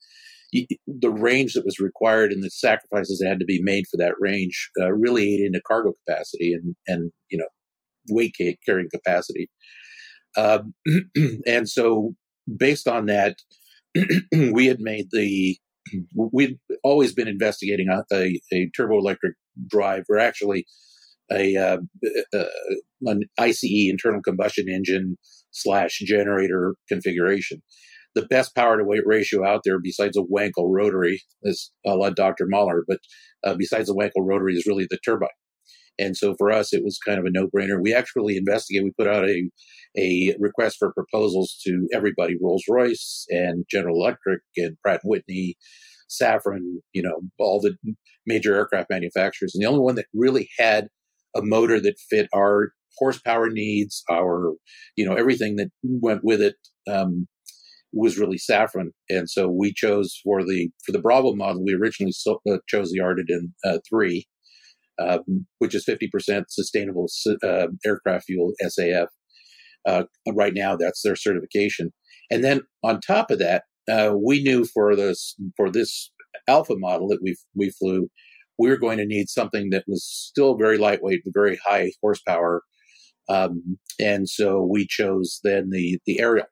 the 0.87 1.11
range 1.11 1.55
that 1.55 1.65
was 1.65 1.79
required 1.79 2.31
and 2.31 2.43
the 2.43 2.51
sacrifices 2.51 3.19
that 3.19 3.29
had 3.29 3.39
to 3.39 3.47
be 3.47 3.63
made 3.63 3.85
for 3.91 3.97
that 3.97 4.13
range 4.21 4.69
uh, 4.79 4.93
really 4.93 5.35
ate 5.35 5.41
into 5.41 5.63
cargo 5.67 5.95
capacity 6.07 6.53
and 6.53 6.77
and 6.87 7.11
you 7.31 7.39
know 7.39 7.47
weight 8.11 8.37
carrying 8.67 8.89
capacity. 8.93 9.49
Um, 10.37 10.75
and 11.47 11.69
so, 11.69 12.15
based 12.59 12.89
on 12.89 13.07
that, 13.07 13.37
we 14.33 14.67
had 14.67 14.81
made 14.81 15.07
the 15.11 15.57
we'd 16.15 16.59
always 16.85 17.13
been 17.13 17.29
investigating 17.29 17.89
a, 17.89 18.05
a, 18.15 18.41
a 18.53 18.71
turbo 18.77 18.99
electric 18.99 19.35
drive, 19.69 20.05
or 20.09 20.19
actually 20.19 20.67
a 21.31 21.57
uh, 21.57 21.79
uh, 22.35 22.45
an 23.03 23.23
ICE 23.39 23.89
internal 23.91 24.23
combustion 24.23 24.69
engine 24.69 25.17
slash 25.51 25.99
generator 26.05 26.75
configuration. 26.89 27.63
The 28.15 28.27
best 28.27 28.55
power 28.55 28.77
to 28.77 28.85
weight 28.85 29.07
ratio 29.07 29.47
out 29.47 29.63
there, 29.65 29.79
besides 29.83 30.19
a 30.19 30.21
Wankel 30.21 30.69
rotary, 30.69 31.23
is 31.45 31.73
a 31.87 32.11
Dr. 32.11 32.47
Mahler, 32.47 32.85
but 32.87 32.99
uh, 33.43 33.55
besides 33.55 33.89
the 33.89 33.95
Wankel 33.95 34.27
rotary, 34.27 34.55
is 34.55 34.67
really 34.67 34.87
the 34.89 34.99
turbine. 35.03 35.29
And 35.99 36.17
so 36.17 36.35
for 36.39 36.51
us, 36.51 36.73
it 36.73 36.83
was 36.85 36.99
kind 36.99 37.19
of 37.19 37.25
a 37.25 37.31
no 37.31 37.49
brainer. 37.49 37.81
We 37.81 37.95
actually 37.95 38.37
investigated, 38.37 38.85
we 38.85 39.05
put 39.05 39.13
out 39.13 39.29
a, 39.29 39.49
a 39.97 40.35
request 40.39 40.77
for 40.79 40.93
proposals 40.93 41.59
to 41.65 41.87
everybody, 41.95 42.37
Rolls 42.41 42.65
Royce 42.69 43.27
and 43.31 43.65
General 43.71 43.97
Electric 43.97 44.41
and 44.57 44.77
Pratt 44.83 45.01
Whitney, 45.05 45.57
Safran, 46.21 46.61
you 46.93 47.03
know, 47.03 47.21
all 47.39 47.61
the 47.61 47.77
major 48.27 48.55
aircraft 48.55 48.91
manufacturers. 48.91 49.55
And 49.55 49.63
the 49.63 49.69
only 49.69 49.81
one 49.81 49.95
that 49.97 50.07
really 50.15 50.49
had 50.59 50.89
a 51.35 51.43
motor 51.43 51.81
that 51.81 51.99
fit 52.11 52.29
our 52.35 52.73
horsepower 52.99 53.49
needs, 53.51 54.03
our, 54.11 54.53
you 54.97 55.05
know, 55.05 55.15
everything 55.15 55.57
that 55.57 55.71
went 55.83 56.21
with 56.23 56.41
it, 56.41 56.57
um, 56.91 57.27
was 57.95 58.19
really 58.19 58.39
Safran. 58.39 58.89
And 59.11 59.29
so 59.29 59.49
we 59.49 59.73
chose 59.75 60.19
for 60.25 60.43
the, 60.43 60.71
for 60.85 60.93
the 60.93 61.01
Bravo 61.01 61.35
model, 61.35 61.63
we 61.65 61.75
originally 61.75 62.13
so, 62.13 62.41
uh, 62.51 62.57
chose 62.69 62.91
the 62.91 63.01
Ardiden 63.01 63.53
uh, 63.65 63.79
3 63.89 64.27
um, 65.01 65.47
which 65.59 65.75
is 65.75 65.85
50% 65.85 66.45
sustainable 66.49 67.07
uh, 67.45 67.69
aircraft 67.85 68.25
fuel 68.27 68.53
SAF. 68.63 69.07
Uh, 69.87 70.05
right 70.33 70.55
now, 70.55 70.77
that's 70.77 71.03
their 71.03 71.17
certification. 71.17 71.93
And 72.31 72.45
then 72.45 72.63
on 72.85 73.01
top 73.01 73.31
of 73.31 73.39
that, 73.41 73.65
uh, 73.91 74.15
we 74.17 74.43
knew 74.43 74.65
for 74.65 74.95
this 74.97 75.35
for 75.57 75.71
this 75.71 76.11
alpha 76.49 76.75
model 76.77 77.09
that 77.09 77.21
we 77.23 77.37
we 77.55 77.71
flew, 77.71 78.09
we 78.59 78.69
were 78.71 78.77
going 78.77 78.99
to 78.99 79.07
need 79.07 79.29
something 79.29 79.71
that 79.71 79.85
was 79.87 80.05
still 80.05 80.57
very 80.57 80.79
lightweight, 80.79 81.23
but 81.25 81.35
very 81.35 81.59
high 81.67 81.93
horsepower, 82.03 82.63
Um, 83.29 83.79
and 84.01 84.29
so 84.29 84.63
we 84.63 84.87
chose 84.89 85.41
then 85.45 85.71
the 85.71 85.99
the 86.07 86.19
Arriel. 86.21 86.47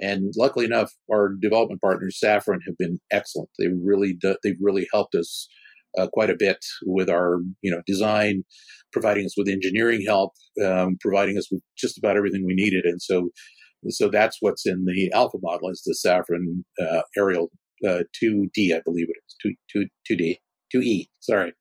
And 0.00 0.32
luckily 0.36 0.64
enough, 0.66 0.92
our 1.12 1.34
development 1.40 1.80
partners, 1.80 2.18
Safran, 2.22 2.58
have 2.66 2.76
been 2.78 3.00
excellent. 3.10 3.50
They 3.58 3.68
really 3.68 4.18
they've 4.42 4.56
really 4.60 4.86
helped 4.92 5.14
us 5.14 5.48
uh, 5.98 6.08
quite 6.12 6.30
a 6.30 6.36
bit 6.38 6.58
with 6.86 7.08
our 7.10 7.38
you 7.62 7.70
know 7.70 7.82
design, 7.86 8.44
providing 8.92 9.26
us 9.26 9.34
with 9.36 9.48
engineering 9.48 10.02
help, 10.06 10.32
um, 10.64 10.96
providing 11.00 11.38
us 11.38 11.48
with 11.50 11.62
just 11.78 11.98
about 11.98 12.16
everything 12.16 12.44
we 12.46 12.54
needed. 12.54 12.84
And 12.84 13.00
so 13.00 13.30
so 13.88 14.08
that's 14.08 14.38
what's 14.40 14.66
in 14.66 14.84
the 14.84 15.10
alpha 15.12 15.38
model 15.42 15.68
is 15.68 15.82
the 15.84 15.96
Safran 16.04 16.62
uh, 16.80 17.02
uh, 17.86 18.02
2D, 18.22 18.74
I 18.74 18.80
believe 18.84 19.08
it 19.08 19.16
is 19.26 19.36
2, 19.72 19.86
2, 20.08 20.16
2D, 20.16 20.36
2E. 20.74 21.06
Sorry. 21.20 21.52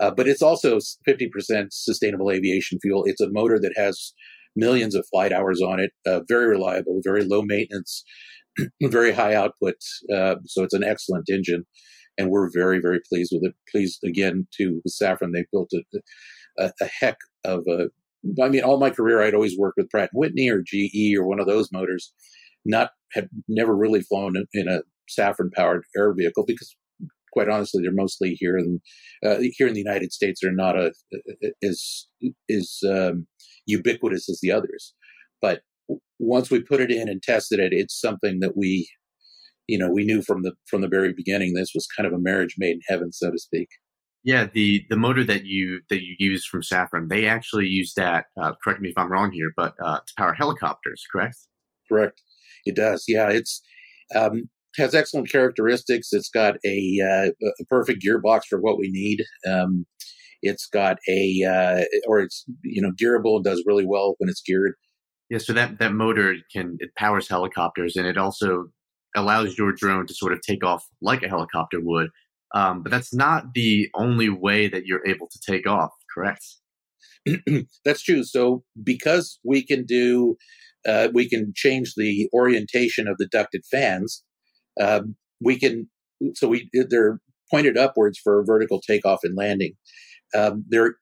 Uh, 0.00 0.10
but 0.10 0.28
it's 0.28 0.42
also 0.42 0.78
50% 1.08 1.68
sustainable 1.70 2.30
aviation 2.30 2.78
fuel. 2.80 3.02
It's 3.04 3.20
a 3.20 3.30
motor 3.30 3.58
that 3.60 3.72
has 3.76 4.12
millions 4.54 4.94
of 4.94 5.06
flight 5.10 5.32
hours 5.32 5.60
on 5.60 5.80
it, 5.80 5.90
uh, 6.06 6.20
very 6.28 6.46
reliable, 6.46 7.00
very 7.04 7.24
low 7.24 7.42
maintenance, 7.42 8.04
very 8.82 9.12
high 9.12 9.34
output. 9.34 9.74
Uh, 10.12 10.36
so 10.46 10.62
it's 10.62 10.74
an 10.74 10.84
excellent 10.84 11.28
engine. 11.30 11.64
And 12.16 12.30
we're 12.30 12.50
very, 12.52 12.80
very 12.80 13.00
pleased 13.08 13.30
with 13.32 13.48
it. 13.48 13.54
Pleased 13.70 14.00
again 14.04 14.48
to 14.56 14.82
Safran. 14.88 15.32
They 15.32 15.44
built 15.52 15.70
a, 15.72 15.82
a, 16.58 16.72
a 16.80 16.88
heck 17.00 17.16
of 17.44 17.60
a. 17.68 17.88
I 18.42 18.48
mean, 18.48 18.62
all 18.62 18.78
my 18.78 18.90
career, 18.90 19.22
I'd 19.22 19.34
always 19.34 19.56
worked 19.56 19.76
with 19.76 19.90
Pratt 19.90 20.10
and 20.12 20.18
Whitney 20.18 20.48
or 20.48 20.62
GE 20.62 21.16
or 21.16 21.26
one 21.26 21.40
of 21.40 21.46
those 21.46 21.70
motors. 21.72 22.12
Not 22.64 22.90
had 23.12 23.28
never 23.48 23.74
really 23.74 24.00
flown 24.00 24.34
in, 24.52 24.68
a 24.68 24.80
Safran 25.08 25.52
powered 25.54 25.84
air 25.96 26.12
vehicle 26.12 26.44
because 26.46 26.76
quite 27.32 27.48
honestly, 27.48 27.82
they're 27.82 27.92
mostly 27.92 28.34
here 28.34 28.58
in 28.58 28.80
uh, 29.24 29.38
here 29.56 29.68
in 29.68 29.74
the 29.74 29.80
United 29.80 30.12
States. 30.12 30.40
They're 30.42 30.52
not 30.52 30.76
a, 30.76 30.92
as 31.62 32.06
as 32.50 32.78
um, 32.84 33.26
ubiquitous 33.66 34.28
as 34.28 34.40
the 34.40 34.52
others. 34.52 34.94
But 35.40 35.60
once 36.18 36.50
we 36.50 36.60
put 36.60 36.80
it 36.80 36.90
in 36.90 37.08
and 37.08 37.22
tested 37.22 37.60
it, 37.60 37.72
it's 37.72 37.98
something 37.98 38.40
that 38.40 38.56
we, 38.56 38.88
you 39.66 39.78
know, 39.78 39.90
we 39.90 40.04
knew 40.04 40.22
from 40.22 40.42
the 40.42 40.52
from 40.66 40.80
the 40.80 40.88
very 40.88 41.12
beginning. 41.12 41.54
This 41.54 41.72
was 41.74 41.86
kind 41.86 42.06
of 42.06 42.12
a 42.12 42.18
marriage 42.18 42.56
made 42.58 42.72
in 42.72 42.80
heaven, 42.88 43.12
so 43.12 43.30
to 43.30 43.38
speak. 43.38 43.68
Yeah, 44.24 44.46
the 44.52 44.84
the 44.90 44.96
motor 44.96 45.24
that 45.24 45.44
you 45.44 45.80
that 45.90 46.02
you 46.02 46.14
use 46.18 46.44
from 46.44 46.62
Safran, 46.62 47.08
they 47.08 47.26
actually 47.26 47.66
use 47.66 47.94
that. 47.94 48.26
Uh, 48.40 48.52
correct 48.62 48.80
me 48.80 48.88
if 48.90 48.98
I'm 48.98 49.10
wrong 49.10 49.32
here, 49.32 49.52
but 49.56 49.74
uh, 49.82 49.98
to 49.98 50.12
power 50.16 50.34
helicopters, 50.34 51.04
correct? 51.10 51.36
Correct. 51.90 52.20
It 52.64 52.76
does. 52.76 53.04
Yeah, 53.06 53.30
it's 53.30 53.62
um, 54.14 54.48
has 54.76 54.94
excellent 54.94 55.30
characteristics. 55.30 56.08
It's 56.12 56.30
got 56.30 56.56
a, 56.64 56.98
uh, 57.02 57.46
a 57.60 57.64
perfect 57.66 58.04
gearbox 58.04 58.42
for 58.48 58.60
what 58.60 58.78
we 58.78 58.90
need. 58.90 59.24
Um, 59.46 59.86
it's 60.42 60.66
got 60.66 60.98
a, 61.08 61.44
uh, 61.44 61.84
or 62.06 62.20
it's 62.20 62.44
you 62.62 62.80
know 62.80 62.92
gearable 62.92 63.36
and 63.36 63.44
does 63.44 63.62
really 63.66 63.86
well 63.86 64.14
when 64.18 64.28
it's 64.28 64.42
geared. 64.42 64.74
Yeah, 65.30 65.38
so 65.38 65.52
that 65.52 65.78
that 65.78 65.92
motor 65.92 66.36
can 66.52 66.76
it 66.80 66.94
powers 66.96 67.28
helicopters 67.28 67.96
and 67.96 68.06
it 68.06 68.16
also 68.16 68.66
allows 69.16 69.58
your 69.58 69.72
drone 69.72 70.06
to 70.06 70.14
sort 70.14 70.32
of 70.32 70.40
take 70.42 70.64
off 70.64 70.86
like 71.02 71.22
a 71.22 71.28
helicopter 71.28 71.80
would. 71.82 72.10
Um, 72.54 72.82
but 72.82 72.90
that's 72.90 73.14
not 73.14 73.54
the 73.54 73.88
only 73.94 74.28
way 74.30 74.68
that 74.68 74.86
you're 74.86 75.06
able 75.06 75.28
to 75.30 75.38
take 75.46 75.66
off, 75.66 75.90
correct? 76.14 76.44
that's 77.84 78.02
true. 78.02 78.24
So 78.24 78.64
because 78.82 79.38
we 79.44 79.64
can 79.64 79.84
do, 79.84 80.36
uh, 80.88 81.08
we 81.12 81.28
can 81.28 81.52
change 81.54 81.94
the 81.96 82.28
orientation 82.32 83.06
of 83.06 83.18
the 83.18 83.26
ducted 83.26 83.64
fans 83.70 84.24
um, 84.80 85.16
we 85.40 85.58
can 85.58 85.88
so 86.34 86.48
we 86.48 86.68
they're 86.72 87.20
pointed 87.50 87.76
upwards 87.76 88.18
for 88.18 88.44
vertical 88.44 88.80
takeoff 88.80 89.20
and 89.22 89.36
landing. 89.36 89.74
Um, 90.36 90.64
they're 90.68 90.96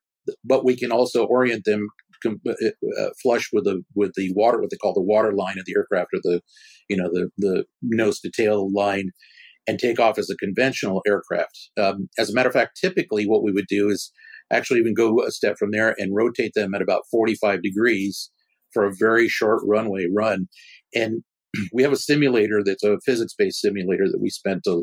but 0.45 0.65
we 0.65 0.77
can 0.77 0.91
also 0.91 1.25
orient 1.25 1.65
them 1.65 1.89
com- 2.23 2.41
uh, 2.47 2.53
uh, 3.01 3.09
flush 3.23 3.51
with 3.53 3.65
the 3.65 3.83
with 3.95 4.13
the 4.17 4.33
water 4.35 4.61
what 4.61 4.71
they 4.71 4.77
call 4.77 4.95
the 4.95 5.01
water 5.01 5.33
line 5.33 5.59
of 5.59 5.65
the 5.67 5.75
aircraft 5.77 6.11
or 6.15 6.21
the 6.23 6.41
you 6.89 6.97
know 6.97 7.09
the 7.13 7.31
the 7.39 7.65
nose 7.83 8.21
to 8.21 8.31
tail 8.31 8.71
line 8.73 9.11
and 9.67 9.79
take 9.79 9.99
off 9.99 10.19
as 10.19 10.31
a 10.31 10.37
conventional 10.37 11.03
aircraft. 11.07 11.71
Um, 11.81 12.09
as 12.19 12.31
a 12.31 12.35
matter 12.35 12.49
of 12.49 12.55
fact, 12.55 12.79
typically 12.81 13.27
what 13.27 13.43
we 13.43 13.53
would 13.53 13.67
do 13.69 13.89
is 13.89 14.13
actually 14.53 14.81
even 14.81 14.95
go 14.95 15.23
a 15.23 15.31
step 15.31 15.57
from 15.59 15.71
there 15.73 15.95
and 15.99 16.15
rotate 16.15 16.53
them 16.55 16.75
at 16.75 16.83
about 16.83 17.03
45 17.11 17.63
degrees 17.63 18.31
for 18.73 18.85
a 18.85 18.95
very 18.99 19.29
short 19.29 19.63
runway 19.67 20.07
run. 20.15 20.47
And 20.95 21.23
we 21.73 21.83
have 21.83 21.93
a 21.93 21.97
simulator 21.97 22.63
that's 22.65 22.85
a 22.85 22.99
physics 23.05 23.35
based 23.37 23.61
simulator 23.61 24.05
that 24.11 24.21
we 24.21 24.31
spent 24.31 24.63
a, 24.67 24.83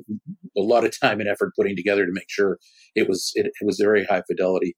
a, 0.57 0.61
lot 0.61 0.85
of 0.85 0.93
time 0.99 1.19
and 1.19 1.29
effort 1.29 1.53
putting 1.57 1.75
together 1.75 2.05
to 2.05 2.11
make 2.11 2.29
sure 2.29 2.57
it 2.95 3.07
was 3.07 3.31
it, 3.35 3.47
it, 3.47 3.65
was 3.65 3.79
very 3.81 4.05
high 4.05 4.23
fidelity 4.27 4.75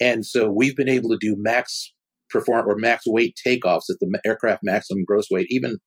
and 0.00 0.26
so 0.26 0.50
we've 0.50 0.76
been 0.76 0.88
able 0.88 1.10
to 1.10 1.18
do 1.20 1.36
max 1.38 1.92
perform 2.30 2.66
or 2.68 2.76
max 2.76 3.04
weight 3.06 3.38
takeoffs 3.46 3.90
at 3.90 3.96
the 4.00 4.20
aircraft 4.26 4.60
maximum 4.62 5.04
gross 5.06 5.26
weight 5.30 5.46
even 5.50 5.78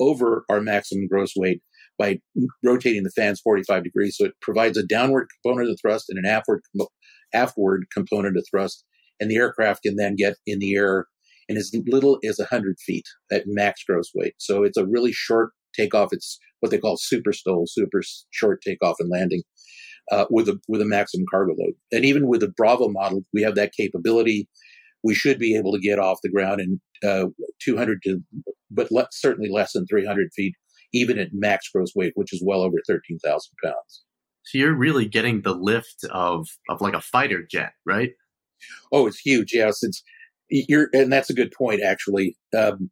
over 0.00 0.44
our 0.50 0.60
maximum 0.60 1.06
gross 1.06 1.32
weight 1.36 1.62
by 2.02 2.18
rotating 2.64 3.02
the 3.04 3.10
fans 3.10 3.40
45 3.40 3.84
degrees 3.84 4.16
so 4.18 4.26
it 4.26 4.32
provides 4.40 4.76
a 4.76 4.86
downward 4.86 5.28
component 5.42 5.70
of 5.70 5.78
thrust 5.80 6.06
and 6.08 6.18
an 6.18 6.30
aftward 6.30 6.60
aftward 7.32 7.84
component 7.94 8.36
of 8.36 8.44
thrust 8.50 8.84
and 9.20 9.30
the 9.30 9.36
aircraft 9.36 9.84
can 9.84 9.96
then 9.96 10.16
get 10.16 10.34
in 10.46 10.58
the 10.58 10.74
air 10.74 11.06
in 11.48 11.56
as 11.56 11.70
little 11.86 12.18
as 12.24 12.38
100 12.38 12.76
feet 12.80 13.04
at 13.30 13.44
max 13.46 13.84
gross 13.84 14.10
weight. 14.14 14.34
So 14.38 14.64
it's 14.64 14.76
a 14.76 14.86
really 14.86 15.12
short 15.12 15.50
takeoff. 15.76 16.08
It's 16.12 16.38
what 16.60 16.70
they 16.70 16.78
call 16.78 16.96
super 16.98 17.32
STOL, 17.32 17.64
super 17.66 18.02
short 18.30 18.60
takeoff 18.66 18.96
and 18.98 19.10
landing. 19.10 19.42
Uh, 20.10 20.24
with 20.30 20.48
a 20.48 20.58
with 20.66 20.80
a 20.80 20.84
maximum 20.84 21.24
cargo 21.30 21.54
load, 21.56 21.74
and 21.92 22.04
even 22.04 22.26
with 22.26 22.40
the 22.40 22.52
Bravo 22.56 22.88
model, 22.88 23.22
we 23.32 23.40
have 23.40 23.54
that 23.54 23.70
capability. 23.72 24.48
We 25.04 25.14
should 25.14 25.38
be 25.38 25.56
able 25.56 25.72
to 25.72 25.78
get 25.78 26.00
off 26.00 26.18
the 26.24 26.28
ground 26.28 26.60
in 26.60 26.80
uh, 27.08 27.26
200 27.62 28.02
to, 28.02 28.18
but 28.68 28.90
le- 28.90 29.06
certainly 29.12 29.48
less 29.48 29.74
than 29.74 29.86
300 29.86 30.30
feet, 30.34 30.54
even 30.92 31.18
at 31.18 31.28
max 31.32 31.68
gross 31.68 31.92
weight, 31.94 32.12
which 32.14 32.32
is 32.32 32.42
well 32.44 32.62
over 32.62 32.76
13,000 32.86 33.50
pounds. 33.64 34.04
So 34.44 34.58
you're 34.58 34.76
really 34.76 35.06
getting 35.06 35.42
the 35.42 35.54
lift 35.54 36.04
of 36.10 36.48
of 36.68 36.80
like 36.80 36.94
a 36.94 37.00
fighter 37.00 37.46
jet, 37.48 37.72
right? 37.86 38.10
Oh, 38.92 39.06
it's 39.06 39.20
huge. 39.20 39.52
Yes, 39.54 39.82
it's 39.82 40.02
you're, 40.48 40.88
and 40.92 41.12
that's 41.12 41.30
a 41.30 41.34
good 41.34 41.52
point, 41.56 41.80
actually. 41.82 42.36
Um, 42.56 42.90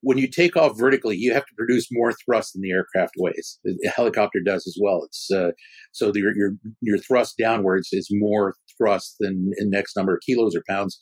when 0.00 0.18
you 0.18 0.28
take 0.28 0.56
off 0.56 0.78
vertically, 0.78 1.16
you 1.16 1.32
have 1.32 1.46
to 1.46 1.54
produce 1.56 1.88
more 1.90 2.12
thrust 2.12 2.52
than 2.52 2.62
the 2.62 2.72
aircraft 2.72 3.14
weighs. 3.18 3.58
The 3.64 3.90
helicopter 3.96 4.40
does 4.44 4.66
as 4.66 4.76
well. 4.80 5.02
It's 5.04 5.30
uh, 5.30 5.52
so 5.92 6.12
the, 6.12 6.20
your 6.20 6.52
your 6.82 6.98
thrust 6.98 7.36
downwards 7.38 7.88
is 7.92 8.08
more 8.12 8.54
thrust 8.76 9.16
than 9.20 9.52
in 9.56 9.70
next 9.70 9.96
number 9.96 10.14
of 10.14 10.20
kilos 10.24 10.54
or 10.54 10.62
pounds 10.68 11.00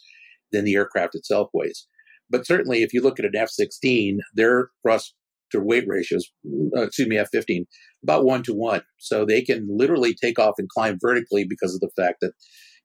than 0.52 0.64
the 0.64 0.76
aircraft 0.76 1.16
itself 1.16 1.48
weighs. 1.52 1.88
But 2.30 2.46
certainly, 2.46 2.82
if 2.82 2.94
you 2.94 3.02
look 3.02 3.18
at 3.18 3.26
an 3.26 3.36
F-16, 3.36 4.18
their 4.34 4.70
thrust 4.82 5.14
weight 5.60 5.84
ratios, 5.86 6.30
uh, 6.76 6.82
excuse 6.82 7.08
me, 7.08 7.18
F-15, 7.18 7.64
about 8.02 8.24
one 8.24 8.42
to 8.44 8.54
one. 8.54 8.82
So 8.98 9.24
they 9.24 9.42
can 9.42 9.66
literally 9.68 10.14
take 10.14 10.38
off 10.38 10.54
and 10.58 10.68
climb 10.68 10.98
vertically 11.00 11.44
because 11.48 11.74
of 11.74 11.80
the 11.80 11.90
fact 12.00 12.18
that 12.20 12.32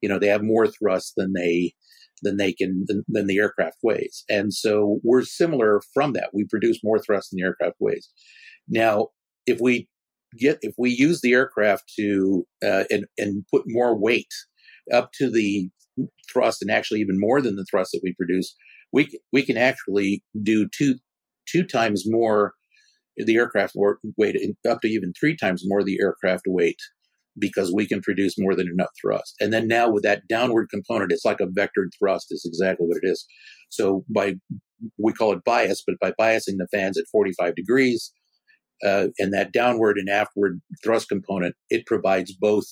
you 0.01 0.09
know 0.09 0.19
they 0.19 0.27
have 0.27 0.43
more 0.43 0.67
thrust 0.67 1.13
than 1.17 1.33
they 1.33 1.73
than 2.23 2.37
they 2.37 2.53
can 2.53 2.85
than, 2.87 3.03
than, 3.07 3.27
the 3.27 3.37
aircraft 3.37 3.77
weighs. 3.83 4.23
And 4.29 4.53
so 4.53 4.99
we're 5.03 5.23
similar 5.23 5.81
from 5.93 6.13
that. 6.13 6.29
We 6.33 6.45
produce 6.49 6.79
more 6.83 6.99
thrust 6.99 7.29
than 7.31 7.37
the 7.37 7.45
aircraft 7.45 7.77
weighs. 7.79 8.09
Now, 8.67 9.09
if 9.45 9.59
we 9.61 9.87
get 10.37 10.57
if 10.61 10.73
we 10.77 10.89
use 10.89 11.21
the 11.21 11.33
aircraft 11.33 11.91
to 11.97 12.45
uh, 12.65 12.83
and 12.89 13.05
and 13.17 13.45
put 13.53 13.63
more 13.67 13.97
weight 13.97 14.31
up 14.91 15.11
to 15.13 15.29
the 15.29 15.69
thrust 16.31 16.61
and 16.61 16.71
actually 16.71 16.99
even 16.99 17.19
more 17.19 17.41
than 17.41 17.55
the 17.55 17.65
thrust 17.69 17.91
that 17.93 18.01
we 18.03 18.13
produce, 18.13 18.55
we 18.91 19.09
we 19.31 19.43
can 19.43 19.57
actually 19.57 20.23
do 20.41 20.67
two 20.75 20.95
two 21.47 21.63
times 21.63 22.03
more 22.05 22.53
the 23.17 23.35
aircraft 23.35 23.73
weight 24.17 24.35
up 24.69 24.81
to 24.81 24.87
even 24.87 25.13
three 25.19 25.35
times 25.35 25.63
more 25.65 25.83
the 25.83 25.99
aircraft 26.01 26.43
weight 26.47 26.77
because 27.39 27.71
we 27.73 27.87
can 27.87 28.01
produce 28.01 28.35
more 28.37 28.55
than 28.55 28.67
enough 28.67 28.89
thrust. 28.99 29.35
And 29.39 29.53
then 29.53 29.67
now 29.67 29.89
with 29.89 30.03
that 30.03 30.27
downward 30.27 30.69
component, 30.69 31.11
it's 31.11 31.25
like 31.25 31.39
a 31.39 31.45
vectored 31.45 31.89
thrust 31.97 32.27
is 32.31 32.45
exactly 32.45 32.87
what 32.87 32.97
it 33.01 33.07
is. 33.07 33.25
So 33.69 34.03
by, 34.13 34.35
we 34.97 35.13
call 35.13 35.33
it 35.33 35.43
bias, 35.43 35.83
but 35.85 35.97
by 36.01 36.11
biasing 36.19 36.57
the 36.57 36.67
fans 36.71 36.97
at 36.97 37.05
45 37.11 37.55
degrees, 37.55 38.11
uh, 38.85 39.07
and 39.17 39.33
that 39.33 39.51
downward 39.51 39.97
and 39.97 40.09
aftward 40.09 40.61
thrust 40.83 41.09
component, 41.09 41.55
it 41.69 41.85
provides 41.85 42.31
both 42.33 42.65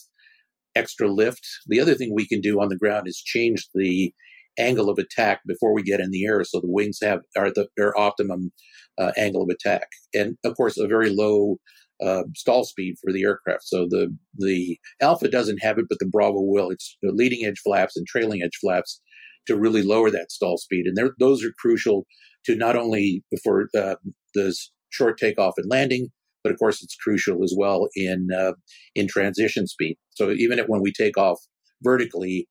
extra 0.75 1.07
lift. 1.07 1.45
The 1.67 1.79
other 1.79 1.95
thing 1.95 2.13
we 2.13 2.27
can 2.27 2.41
do 2.41 2.61
on 2.61 2.69
the 2.69 2.77
ground 2.77 3.07
is 3.07 3.21
change 3.21 3.67
the 3.73 4.13
angle 4.57 4.89
of 4.89 4.97
attack 4.97 5.41
before 5.47 5.73
we 5.73 5.83
get 5.83 5.99
in 5.99 6.11
the 6.11 6.25
air, 6.25 6.43
so 6.43 6.59
the 6.59 6.69
wings 6.69 6.99
have 7.01 7.21
are 7.35 7.51
the 7.51 7.67
their 7.75 7.97
optimum 7.97 8.51
uh, 8.97 9.11
angle 9.17 9.43
of 9.43 9.49
attack, 9.49 9.87
and 10.13 10.37
of 10.43 10.55
course 10.55 10.77
a 10.77 10.87
very 10.87 11.09
low 11.09 11.57
uh, 12.03 12.23
stall 12.35 12.63
speed 12.63 12.95
for 13.01 13.13
the 13.13 13.23
aircraft. 13.23 13.63
So 13.63 13.87
the 13.89 14.15
the 14.37 14.77
Alpha 15.01 15.27
doesn't 15.27 15.63
have 15.63 15.77
it, 15.77 15.85
but 15.89 15.99
the 15.99 16.07
Bravo 16.07 16.41
will. 16.41 16.69
It's 16.69 16.97
the 17.01 17.11
leading 17.11 17.45
edge 17.45 17.59
flaps 17.63 17.95
and 17.95 18.05
trailing 18.07 18.41
edge 18.43 18.57
flaps 18.61 19.01
to 19.47 19.55
really 19.55 19.83
lower 19.83 20.09
that 20.11 20.31
stall 20.31 20.57
speed, 20.57 20.85
and 20.85 21.11
those 21.19 21.43
are 21.43 21.53
crucial 21.59 22.05
to 22.45 22.55
not 22.55 22.75
only 22.75 23.23
for 23.43 23.69
uh, 23.77 23.95
the 24.33 24.55
short 24.89 25.17
takeoff 25.17 25.55
and 25.57 25.69
landing, 25.69 26.07
but 26.43 26.51
of 26.51 26.59
course 26.59 26.83
it's 26.83 26.95
crucial 26.95 27.43
as 27.43 27.53
well 27.57 27.87
in 27.95 28.27
uh, 28.35 28.53
in 28.95 29.07
transition 29.07 29.67
speed. 29.67 29.97
So 30.11 30.31
even 30.31 30.59
when 30.67 30.81
we 30.81 30.91
take 30.91 31.17
off 31.17 31.39
vertically, 31.83 32.47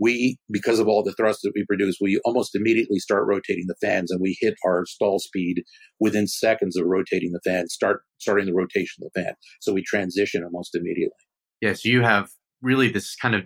we, 0.00 0.38
because 0.50 0.78
of 0.78 0.88
all 0.88 1.02
the 1.02 1.12
thrust 1.12 1.40
that 1.42 1.52
we 1.54 1.64
produce, 1.66 1.96
we 2.00 2.20
almost 2.24 2.54
immediately 2.54 2.98
start 2.98 3.24
rotating 3.26 3.66
the 3.66 3.76
fans 3.80 4.10
and 4.10 4.20
we 4.20 4.36
hit 4.40 4.54
our 4.66 4.84
stall 4.86 5.18
speed 5.18 5.62
within 6.00 6.26
seconds 6.26 6.76
of 6.76 6.86
rotating 6.86 7.32
the 7.32 7.40
fan, 7.44 7.68
start 7.68 8.02
starting 8.18 8.46
the 8.46 8.54
rotation 8.54 9.02
of 9.02 9.10
the 9.14 9.22
fan. 9.22 9.34
So 9.60 9.72
we 9.72 9.82
transition 9.82 10.42
almost 10.44 10.74
immediately. 10.74 11.12
Yes, 11.60 11.84
you 11.84 12.02
have 12.02 12.28
really 12.60 12.90
this 12.90 13.14
kind 13.14 13.34
of 13.34 13.42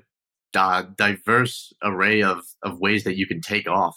uh, 0.55 0.85
diverse 0.97 1.73
array 1.83 2.23
of, 2.23 2.41
of 2.65 2.81
ways 2.81 3.05
that 3.05 3.17
you 3.17 3.27
can 3.27 3.41
take 3.41 3.69
off. 3.69 3.95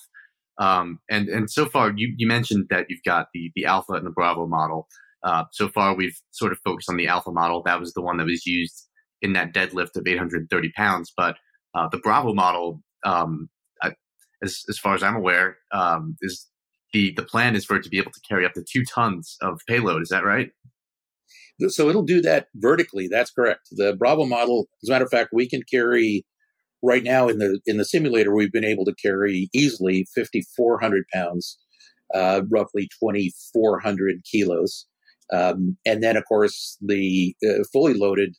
Um, 0.58 1.00
and 1.10 1.29
and 1.29 1.50
so 1.50 1.65
far, 1.65 1.91
you, 1.96 2.13
you 2.17 2.27
mentioned 2.27 2.67
that 2.70 2.86
you've 2.89 3.03
got 3.03 3.27
the 3.34 3.51
the 3.55 3.65
Alpha 3.65 3.93
and 3.93 4.05
the 4.05 4.12
Bravo 4.12 4.46
model. 4.48 4.88
Uh, 5.24 5.46
so 5.51 5.70
far, 5.70 5.96
we've 5.96 6.20
sort 6.31 6.51
of 6.51 6.60
focused 6.63 6.89
on 6.89 6.98
the 6.98 7.08
Alpha 7.08 7.31
model. 7.31 7.63
That 7.63 7.79
was 7.79 7.93
the 7.93 8.01
one 8.01 8.17
that 8.17 8.25
was 8.25 8.46
used 8.46 8.88
in 9.22 9.34
that 9.34 9.53
deadlift 9.53 9.96
of 9.96 10.05
830 10.05 10.72
pounds. 10.75 11.12
But 11.15 11.38
uh, 11.74 11.88
the 11.90 12.00
Bravo 12.00 12.34
model, 12.34 12.82
um, 13.04 13.50
as 14.44 14.63
as 14.70 14.78
far 14.78 14.96
as 14.96 15.04
I'm 15.04 15.16
aware, 15.16 15.58
um, 15.72 16.18
is 16.22 16.48
the 16.94 17.13
the 17.16 17.24
plan 17.24 17.56
is 17.56 17.66
for 17.66 17.75
it 17.78 17.84
to 17.84 17.90
be 17.90 18.00
able 18.00 18.12
to 18.12 18.22
carry 18.28 18.46
up 18.46 18.54
to 18.54 18.63
two 18.70 18.84
tons 18.84 19.38
of 19.42 19.60
payload. 19.68 20.01
Is 20.01 20.10
that 20.10 20.25
right? 20.25 20.51
So 21.68 21.90
it'll 21.90 22.04
do 22.04 22.22
that 22.22 22.48
vertically. 22.56 23.08
That's 23.08 23.30
correct. 23.30 23.68
The 23.72 23.96
Bravo 23.96 24.25
model, 24.25 24.68
as 24.84 24.90
a 24.90 24.92
matter 24.92 25.06
of 25.06 25.12
fact, 25.12 25.30
we 25.32 25.48
can 25.48 25.62
carry 25.72 26.25
right 26.82 27.04
now 27.04 27.28
in 27.28 27.38
the 27.38 27.60
in 27.66 27.78
the 27.78 27.86
simulator. 27.86 28.34
We've 28.34 28.51
been 28.51 28.66
able 28.66 28.86
to 28.86 28.96
carry 28.96 29.50
easily 29.54 30.08
5,400 30.16 31.06
pounds, 31.13 31.60
uh, 32.13 32.42
roughly 32.50 32.90
2,400 33.00 34.22
kilos, 34.30 34.88
um, 35.32 35.78
and 35.86 36.01
then 36.01 36.18
of 36.18 36.25
course 36.25 36.78
the 36.82 37.36
uh, 37.48 37.63
fully 37.72 37.94
loaded. 37.94 38.36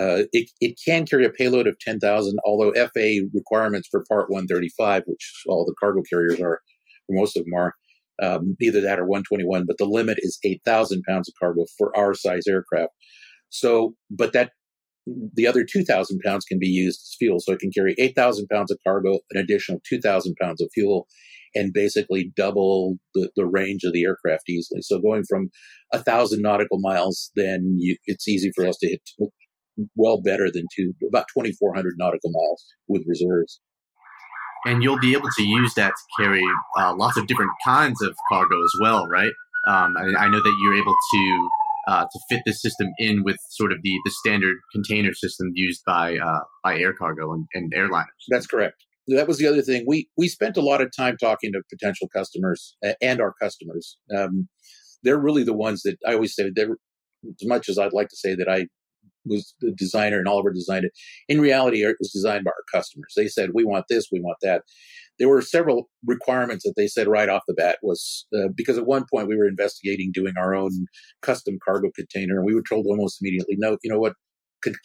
Uh, 0.00 0.24
it, 0.32 0.50
it 0.60 0.80
can 0.82 1.04
carry 1.04 1.26
a 1.26 1.30
payload 1.30 1.66
of 1.66 1.78
10,000, 1.80 2.38
although 2.46 2.72
FA 2.72 3.20
requirements 3.34 3.88
for 3.90 4.04
Part 4.08 4.30
135, 4.30 5.02
which 5.06 5.42
all 5.46 5.66
the 5.66 5.74
cargo 5.78 6.00
carriers 6.10 6.40
are, 6.40 6.60
most 7.10 7.36
of 7.36 7.44
them 7.44 7.52
are, 7.54 7.74
um, 8.22 8.56
either 8.60 8.80
that 8.80 8.98
or 8.98 9.04
121, 9.04 9.64
but 9.66 9.76
the 9.78 9.84
limit 9.84 10.18
is 10.20 10.38
8,000 10.42 11.02
pounds 11.06 11.28
of 11.28 11.34
cargo 11.38 11.66
for 11.76 11.94
our 11.96 12.14
size 12.14 12.44
aircraft. 12.48 12.92
So, 13.50 13.94
but 14.10 14.32
that 14.32 14.52
the 15.34 15.46
other 15.46 15.64
2,000 15.64 16.20
pounds 16.24 16.44
can 16.44 16.58
be 16.58 16.68
used 16.68 17.00
as 17.00 17.16
fuel. 17.18 17.40
So 17.40 17.52
it 17.52 17.58
can 17.58 17.70
carry 17.70 17.94
8,000 17.98 18.46
pounds 18.48 18.70
of 18.70 18.78
cargo, 18.86 19.18
an 19.32 19.40
additional 19.40 19.80
2,000 19.88 20.34
pounds 20.40 20.62
of 20.62 20.70
fuel, 20.72 21.08
and 21.54 21.72
basically 21.72 22.32
double 22.36 22.96
the, 23.14 23.30
the 23.36 23.46
range 23.46 23.82
of 23.84 23.92
the 23.92 24.04
aircraft 24.04 24.48
easily. 24.48 24.82
So 24.82 25.00
going 25.00 25.24
from 25.28 25.50
a 25.92 25.98
thousand 25.98 26.42
nautical 26.42 26.78
miles, 26.80 27.32
then 27.34 27.76
you, 27.78 27.96
it's 28.06 28.28
easy 28.28 28.52
for 28.54 28.66
us 28.66 28.76
to 28.78 28.88
hit 28.88 29.00
well 29.96 30.20
better 30.20 30.50
than 30.50 30.64
two, 30.74 30.92
about 31.08 31.26
2,400 31.34 31.94
nautical 31.98 32.30
miles 32.30 32.64
with 32.88 33.02
reserves 33.06 33.60
and 34.66 34.82
you'll 34.82 34.98
be 34.98 35.12
able 35.12 35.28
to 35.36 35.42
use 35.42 35.74
that 35.74 35.92
to 35.92 36.22
carry 36.22 36.44
uh, 36.78 36.94
lots 36.94 37.16
of 37.16 37.26
different 37.26 37.50
kinds 37.64 38.02
of 38.02 38.14
cargo 38.30 38.62
as 38.62 38.72
well, 38.80 39.06
right? 39.06 39.32
Um, 39.66 39.94
I, 39.96 40.24
I, 40.24 40.28
know 40.28 40.42
that 40.42 40.56
you're 40.62 40.74
able 40.74 40.94
to 41.12 41.48
uh, 41.88 42.04
to 42.04 42.20
fit 42.28 42.42
this 42.46 42.62
system 42.62 42.88
in 42.98 43.22
with 43.24 43.36
sort 43.50 43.72
of 43.72 43.78
the 43.82 43.94
the 44.04 44.10
standard 44.10 44.56
container 44.72 45.12
system 45.12 45.50
used 45.54 45.82
by 45.86 46.16
uh, 46.16 46.40
by 46.64 46.78
air 46.78 46.92
cargo 46.94 47.32
and, 47.32 47.46
and 47.54 47.72
airliners. 47.74 48.04
That's 48.28 48.46
correct. 48.46 48.84
That 49.08 49.28
was 49.28 49.38
the 49.38 49.46
other 49.46 49.62
thing. 49.62 49.84
We 49.86 50.08
we 50.16 50.28
spent 50.28 50.56
a 50.56 50.62
lot 50.62 50.80
of 50.80 50.90
time 50.96 51.16
talking 51.18 51.52
to 51.52 51.62
potential 51.70 52.08
customers 52.08 52.76
and 53.02 53.20
our 53.20 53.34
customers. 53.40 53.98
Um, 54.16 54.48
they're 55.02 55.18
really 55.18 55.44
the 55.44 55.54
ones 55.54 55.82
that 55.82 55.96
I 56.06 56.14
always 56.14 56.34
say 56.34 56.50
they're 56.54 56.76
as 57.24 57.46
much 57.46 57.68
as 57.68 57.78
I'd 57.78 57.92
like 57.92 58.08
to 58.08 58.16
say 58.16 58.34
that 58.34 58.48
I 58.48 58.68
was 59.24 59.54
the 59.60 59.72
designer 59.72 60.18
and 60.18 60.28
Oliver 60.28 60.52
designed 60.52 60.84
it. 60.84 60.92
In 61.28 61.40
reality, 61.40 61.82
it 61.82 61.96
was 61.98 62.10
designed 62.10 62.44
by 62.44 62.50
our 62.50 62.80
customers. 62.80 63.12
They 63.16 63.28
said, 63.28 63.50
we 63.54 63.64
want 63.64 63.86
this, 63.88 64.08
we 64.12 64.20
want 64.20 64.38
that. 64.42 64.62
There 65.18 65.28
were 65.28 65.42
several 65.42 65.90
requirements 66.06 66.64
that 66.64 66.74
they 66.76 66.86
said 66.86 67.06
right 67.06 67.28
off 67.28 67.42
the 67.46 67.54
bat 67.54 67.78
was 67.82 68.26
uh, 68.34 68.48
because 68.54 68.78
at 68.78 68.86
one 68.86 69.04
point 69.12 69.28
we 69.28 69.36
were 69.36 69.46
investigating 69.48 70.12
doing 70.12 70.34
our 70.38 70.54
own 70.54 70.86
custom 71.20 71.58
cargo 71.62 71.90
container 71.94 72.36
and 72.36 72.46
we 72.46 72.54
were 72.54 72.64
told 72.66 72.86
almost 72.86 73.20
immediately, 73.20 73.56
no, 73.58 73.76
you 73.82 73.90
know 73.90 74.00
what? 74.00 74.14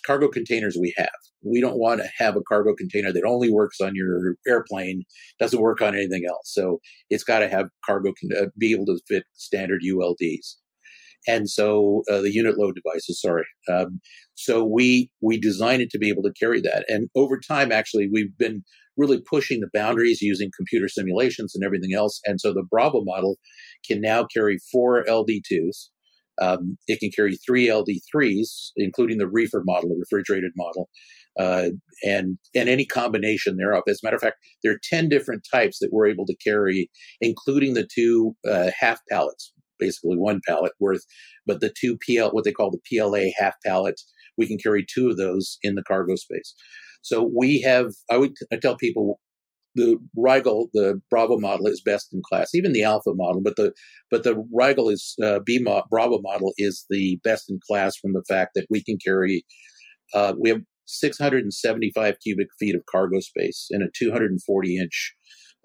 cargo 0.05 0.29
containers 0.29 0.77
we 0.79 0.93
have. 0.97 1.09
We 1.43 1.61
don't 1.61 1.77
want 1.77 2.01
to 2.01 2.09
have 2.17 2.35
a 2.35 2.41
cargo 2.47 2.73
container 2.73 3.11
that 3.11 3.25
only 3.25 3.51
works 3.51 3.81
on 3.81 3.93
your 3.93 4.35
airplane, 4.47 5.03
doesn't 5.39 5.59
work 5.59 5.81
on 5.81 5.95
anything 5.95 6.23
else. 6.27 6.53
So 6.53 6.79
it's 7.09 7.25
got 7.25 7.39
to 7.39 7.49
have 7.49 7.67
cargo, 7.85 8.13
con- 8.19 8.37
uh, 8.41 8.49
be 8.57 8.71
able 8.71 8.85
to 8.85 8.99
fit 9.07 9.23
standard 9.33 9.81
ULDs 9.85 10.55
and 11.27 11.49
so 11.49 12.03
uh, 12.11 12.21
the 12.21 12.33
unit 12.33 12.57
load 12.57 12.75
devices. 12.75 13.21
Sorry. 13.21 13.45
Um, 13.71 13.99
so 14.35 14.63
we 14.63 15.09
we 15.21 15.39
designed 15.39 15.81
it 15.81 15.89
to 15.91 15.99
be 15.99 16.09
able 16.09 16.23
to 16.23 16.33
carry 16.39 16.61
that, 16.61 16.85
and 16.87 17.09
over 17.15 17.39
time, 17.39 17.71
actually, 17.71 18.09
we've 18.11 18.37
been 18.37 18.63
really 18.97 19.21
pushing 19.29 19.59
the 19.59 19.69
boundaries 19.73 20.21
using 20.21 20.49
computer 20.55 20.87
simulations 20.87 21.53
and 21.55 21.63
everything 21.63 21.93
else. 21.93 22.21
And 22.25 22.39
so 22.39 22.53
the 22.53 22.63
Bravo 22.69 23.03
model 23.03 23.37
can 23.85 24.01
now 24.01 24.25
carry 24.25 24.57
four 24.71 25.03
LD2s. 25.05 25.89
Um, 26.41 26.77
it 26.87 26.99
can 26.99 27.11
carry 27.15 27.37
three 27.37 27.67
LD3s, 27.67 28.71
including 28.75 29.17
the 29.17 29.27
reefer 29.27 29.63
model, 29.65 29.89
the 29.89 29.95
refrigerated 29.99 30.51
model, 30.57 30.89
uh, 31.39 31.69
and 32.03 32.37
and 32.53 32.67
any 32.67 32.85
combination 32.85 33.55
thereof. 33.55 33.83
As 33.87 34.01
a 34.03 34.05
matter 34.05 34.17
of 34.17 34.21
fact, 34.21 34.37
there 34.61 34.73
are 34.73 34.79
ten 34.83 35.07
different 35.07 35.47
types 35.49 35.79
that 35.79 35.89
we're 35.93 36.07
able 36.07 36.25
to 36.25 36.35
carry, 36.35 36.89
including 37.21 37.73
the 37.73 37.87
two 37.93 38.35
uh, 38.45 38.71
half 38.77 38.99
pallets, 39.09 39.53
basically 39.79 40.17
one 40.17 40.41
pallet 40.47 40.73
worth, 40.79 41.03
but 41.45 41.61
the 41.61 41.73
two 41.79 41.97
PL, 42.05 42.31
what 42.31 42.43
they 42.43 42.51
call 42.51 42.71
the 42.71 42.79
PLA 42.89 43.31
half 43.37 43.55
pallets, 43.65 44.05
we 44.37 44.47
can 44.47 44.57
carry 44.57 44.85
two 44.85 45.09
of 45.09 45.17
those 45.17 45.57
in 45.61 45.75
the 45.75 45.83
cargo 45.83 46.15
space. 46.15 46.53
So 47.01 47.29
we 47.35 47.61
have, 47.61 47.91
I 48.09 48.17
would 48.17 48.33
I 48.51 48.57
tell 48.57 48.77
people 48.77 49.19
the 49.75 49.97
Rigel, 50.15 50.69
the 50.73 51.01
Bravo 51.09 51.37
model 51.37 51.67
is 51.67 51.81
best 51.81 52.13
in 52.13 52.21
class, 52.27 52.55
even 52.55 52.71
the 52.71 52.83
Alpha 52.83 53.13
model, 53.13 53.41
but 53.43 53.55
the 53.57 53.73
but 54.09 54.23
the 54.23 54.43
Rigel 54.53 54.89
is 54.89 55.15
uh, 55.23 55.39
B 55.45 55.59
mo- 55.59 55.83
Bravo 55.89 56.19
model 56.21 56.53
is 56.57 56.85
the 56.89 57.19
best 57.23 57.49
in 57.49 57.59
class 57.67 57.95
from 57.97 58.13
the 58.13 58.23
fact 58.27 58.51
that 58.55 58.67
we 58.69 58.83
can 58.83 58.97
carry. 59.05 59.45
Uh, 60.13 60.33
we 60.39 60.49
have 60.49 60.61
675 60.87 62.15
cubic 62.23 62.47
feet 62.59 62.75
of 62.75 62.81
cargo 62.89 63.19
space 63.19 63.67
in 63.71 63.81
a 63.81 63.87
240 63.97 64.77
inch 64.77 65.15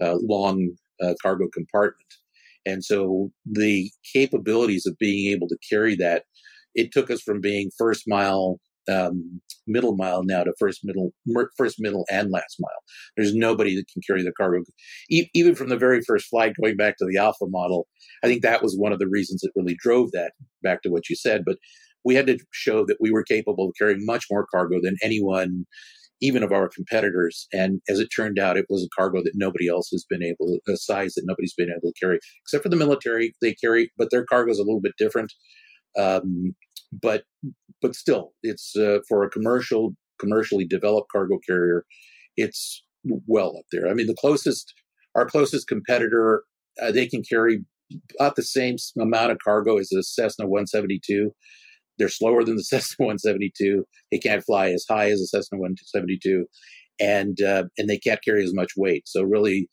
uh, 0.02 0.16
long 0.20 0.70
uh, 1.02 1.14
cargo 1.22 1.46
compartment. 1.52 2.06
And 2.66 2.84
so 2.84 3.30
the 3.44 3.90
capabilities 4.12 4.86
of 4.86 4.96
being 4.98 5.32
able 5.32 5.48
to 5.48 5.58
carry 5.68 5.96
that, 5.96 6.24
it 6.74 6.92
took 6.92 7.10
us 7.10 7.20
from 7.20 7.40
being 7.40 7.70
first 7.76 8.04
mile, 8.06 8.60
um, 8.88 9.40
middle 9.66 9.96
mile 9.96 10.22
now 10.24 10.44
to 10.44 10.52
first 10.58 10.80
middle, 10.84 11.12
first 11.56 11.76
middle 11.78 12.04
and 12.10 12.30
last 12.30 12.56
mile. 12.60 12.70
There's 13.16 13.34
nobody 13.34 13.74
that 13.76 13.86
can 13.92 14.02
carry 14.06 14.22
the 14.22 14.32
cargo. 14.32 14.62
E- 15.10 15.28
even 15.34 15.54
from 15.54 15.68
the 15.68 15.76
very 15.76 16.00
first 16.02 16.26
flight, 16.28 16.54
going 16.60 16.76
back 16.76 16.96
to 16.98 17.06
the 17.06 17.18
Alpha 17.18 17.46
model, 17.48 17.86
I 18.22 18.26
think 18.26 18.42
that 18.42 18.62
was 18.62 18.76
one 18.76 18.92
of 18.92 18.98
the 18.98 19.08
reasons 19.08 19.40
that 19.40 19.52
really 19.56 19.76
drove 19.82 20.12
that 20.12 20.32
back 20.62 20.82
to 20.82 20.90
what 20.90 21.08
you 21.08 21.16
said. 21.16 21.42
But 21.44 21.56
we 22.04 22.14
had 22.14 22.26
to 22.28 22.38
show 22.52 22.84
that 22.86 22.96
we 23.00 23.10
were 23.10 23.22
capable 23.22 23.68
of 23.68 23.74
carrying 23.78 24.04
much 24.06 24.26
more 24.30 24.46
cargo 24.50 24.80
than 24.82 24.96
anyone 25.02 25.66
even 26.20 26.42
of 26.42 26.52
our 26.52 26.68
competitors. 26.68 27.46
And 27.52 27.80
as 27.88 27.98
it 27.98 28.08
turned 28.14 28.38
out, 28.38 28.56
it 28.56 28.66
was 28.68 28.84
a 28.84 29.00
cargo 29.00 29.22
that 29.22 29.32
nobody 29.34 29.68
else 29.68 29.88
has 29.90 30.04
been 30.08 30.22
able, 30.22 30.58
a 30.68 30.76
size 30.76 31.14
that 31.14 31.24
nobody's 31.24 31.54
been 31.54 31.70
able 31.70 31.92
to 31.92 32.00
carry, 32.00 32.18
except 32.44 32.62
for 32.62 32.68
the 32.68 32.76
military. 32.76 33.32
They 33.40 33.54
carry, 33.54 33.90
but 33.96 34.10
their 34.10 34.24
cargo 34.24 34.50
is 34.50 34.58
a 34.58 34.64
little 34.64 34.80
bit 34.80 34.92
different. 34.98 35.32
Um, 35.98 36.54
but 36.92 37.24
but 37.80 37.94
still, 37.94 38.32
it's 38.42 38.76
uh, 38.76 38.98
for 39.08 39.24
a 39.24 39.30
commercial, 39.30 39.94
commercially 40.18 40.66
developed 40.66 41.10
cargo 41.10 41.38
carrier. 41.46 41.84
It's 42.36 42.82
well 43.26 43.56
up 43.56 43.64
there. 43.72 43.88
I 43.88 43.94
mean, 43.94 44.06
the 44.06 44.16
closest, 44.18 44.74
our 45.14 45.24
closest 45.24 45.68
competitor, 45.68 46.44
uh, 46.82 46.92
they 46.92 47.06
can 47.06 47.22
carry 47.22 47.64
about 48.18 48.36
the 48.36 48.42
same 48.42 48.76
amount 48.98 49.32
of 49.32 49.38
cargo 49.42 49.78
as 49.78 49.90
a 49.92 50.02
Cessna 50.02 50.46
172 50.46 51.32
they're 52.00 52.08
slower 52.08 52.42
than 52.42 52.56
the 52.56 52.64
Cessna 52.64 53.06
172. 53.06 53.84
They 54.10 54.18
can't 54.18 54.42
fly 54.42 54.70
as 54.70 54.84
high 54.88 55.10
as 55.10 55.20
a 55.20 55.26
Cessna 55.26 55.58
172, 55.58 56.46
and 56.98 57.40
uh, 57.40 57.64
and 57.78 57.88
they 57.88 57.98
can't 57.98 58.24
carry 58.24 58.42
as 58.42 58.54
much 58.54 58.72
weight. 58.76 59.04
So 59.06 59.22
really, 59.22 59.68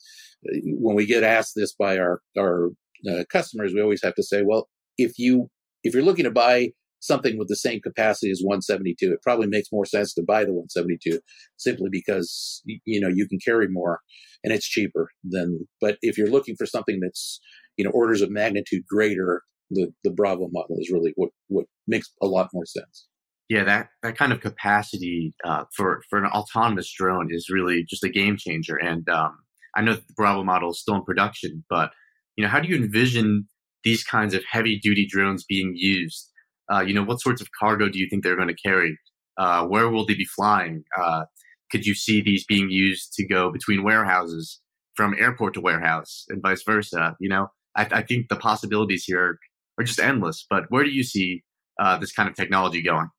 uh, 0.48 0.60
when 0.66 0.96
we 0.96 1.08
get 1.08 1.24
asked 1.24 1.54
this 1.56 1.74
by 1.74 1.98
our 1.98 2.22
our 2.38 2.70
uh, 3.10 3.24
customers, 3.32 3.74
we 3.74 3.82
always 3.82 4.04
have 4.04 4.16
to 4.16 4.24
say, 4.24 4.44
well, 4.44 4.68
if 4.98 5.18
you 5.18 5.50
if 5.84 5.94
you're 5.94 6.04
looking 6.04 6.26
to 6.26 6.32
buy 6.32 6.70
something 7.00 7.38
with 7.38 7.48
the 7.48 7.56
same 7.56 7.80
capacity 7.80 8.32
as 8.32 8.42
172, 8.44 9.14
it 9.14 9.22
probably 9.22 9.48
makes 9.48 9.72
more 9.72 9.86
sense 9.86 10.14
to 10.16 10.24
buy 10.24 10.44
the 10.44 10.52
172 10.52 11.20
simply 11.58 11.90
because 11.92 12.62
you 12.66 13.00
know 13.00 13.10
you 13.10 13.28
can 13.28 13.40
carry 13.44 13.68
more 13.70 14.02
and 14.44 14.54
it's 14.54 14.68
cheaper 14.68 15.10
than. 15.24 15.68
But 15.82 15.98
if 16.02 16.18
you're 16.18 16.30
looking 16.30 16.56
for 16.56 16.66
something 16.66 17.00
that's 17.02 17.40
you 17.78 17.86
know 17.86 17.92
orders 17.92 18.22
of 18.22 18.30
magnitude 18.30 18.84
greater 18.88 19.44
the 19.72 19.92
the 20.04 20.12
Bravo 20.12 20.50
model 20.52 20.78
is 20.80 20.92
really 20.92 21.14
what 21.16 21.30
what 21.48 21.66
makes 21.88 22.12
a 22.22 22.28
lot 22.28 22.50
more 22.54 22.66
sense. 22.66 23.08
Yeah, 23.50 23.64
that 23.64 23.88
that 24.04 24.18
kind 24.18 24.34
of 24.34 24.42
capacity 24.42 25.34
uh, 25.46 25.64
for 25.76 26.02
for 26.10 26.20
an 26.20 26.26
autonomous 26.26 26.92
drone 26.92 27.30
is 27.32 27.50
really 27.50 27.86
just 27.90 28.04
a 28.04 28.10
game 28.10 28.36
changer. 28.38 28.76
And 28.76 29.08
um, 29.10 29.38
I 29.76 29.82
know 29.82 29.94
the 29.94 30.04
Bravo 30.16 30.44
model 30.44 30.72
is 30.72 30.82
still 30.82 30.96
in 30.96 31.04
production, 31.04 31.64
but 31.70 31.92
you 32.36 32.44
know, 32.44 32.50
how 32.50 32.60
do 32.60 32.68
you 32.68 32.76
envision 32.76 33.48
these 33.84 34.04
kinds 34.04 34.34
of 34.34 34.44
heavy 34.50 34.78
duty 34.78 35.08
drones 35.10 35.46
being 35.48 35.74
used? 35.76 36.30
Uh, 36.72 36.82
you 36.82 36.94
know, 36.94 37.04
what 37.04 37.22
sorts 37.22 37.42
of 37.42 37.48
cargo 37.58 37.88
do 37.88 37.98
you 37.98 38.08
think 38.10 38.24
they're 38.24 38.36
going 38.36 38.50
to 38.50 38.54
carry? 38.54 38.98
Uh, 39.38 39.66
where 39.66 39.90
will 39.90 40.06
they 40.06 40.16
be 40.16 40.26
flying? 40.26 40.84
Uh, 41.00 41.24
could 41.72 41.86
you 41.86 41.96
see 41.96 42.22
these 42.22 42.46
being 42.46 42.70
used 42.70 43.14
to 43.14 43.26
go 43.26 43.52
between 43.52 43.84
warehouses 43.84 44.62
from 44.96 45.16
airport 45.20 45.54
to 45.54 45.62
warehouse 45.62 46.26
and 46.30 46.42
vice 46.42 46.64
versa? 46.64 47.16
You 47.20 47.30
know, 47.30 47.48
I, 47.76 47.88
I 47.92 48.02
think 48.02 48.30
the 48.30 48.36
possibilities 48.36 49.04
here 49.06 49.22
are, 49.22 49.40
are, 49.78 49.84
just 49.84 50.00
endless. 50.00 50.46
But 50.50 50.66
where 50.70 50.84
do 50.84 50.90
you 50.90 51.04
see 51.04 51.44
uh, 51.80 51.98
this 51.98 52.12
kind 52.12 52.30
of 52.30 52.36
technology 52.36 52.82
going? 52.82 53.10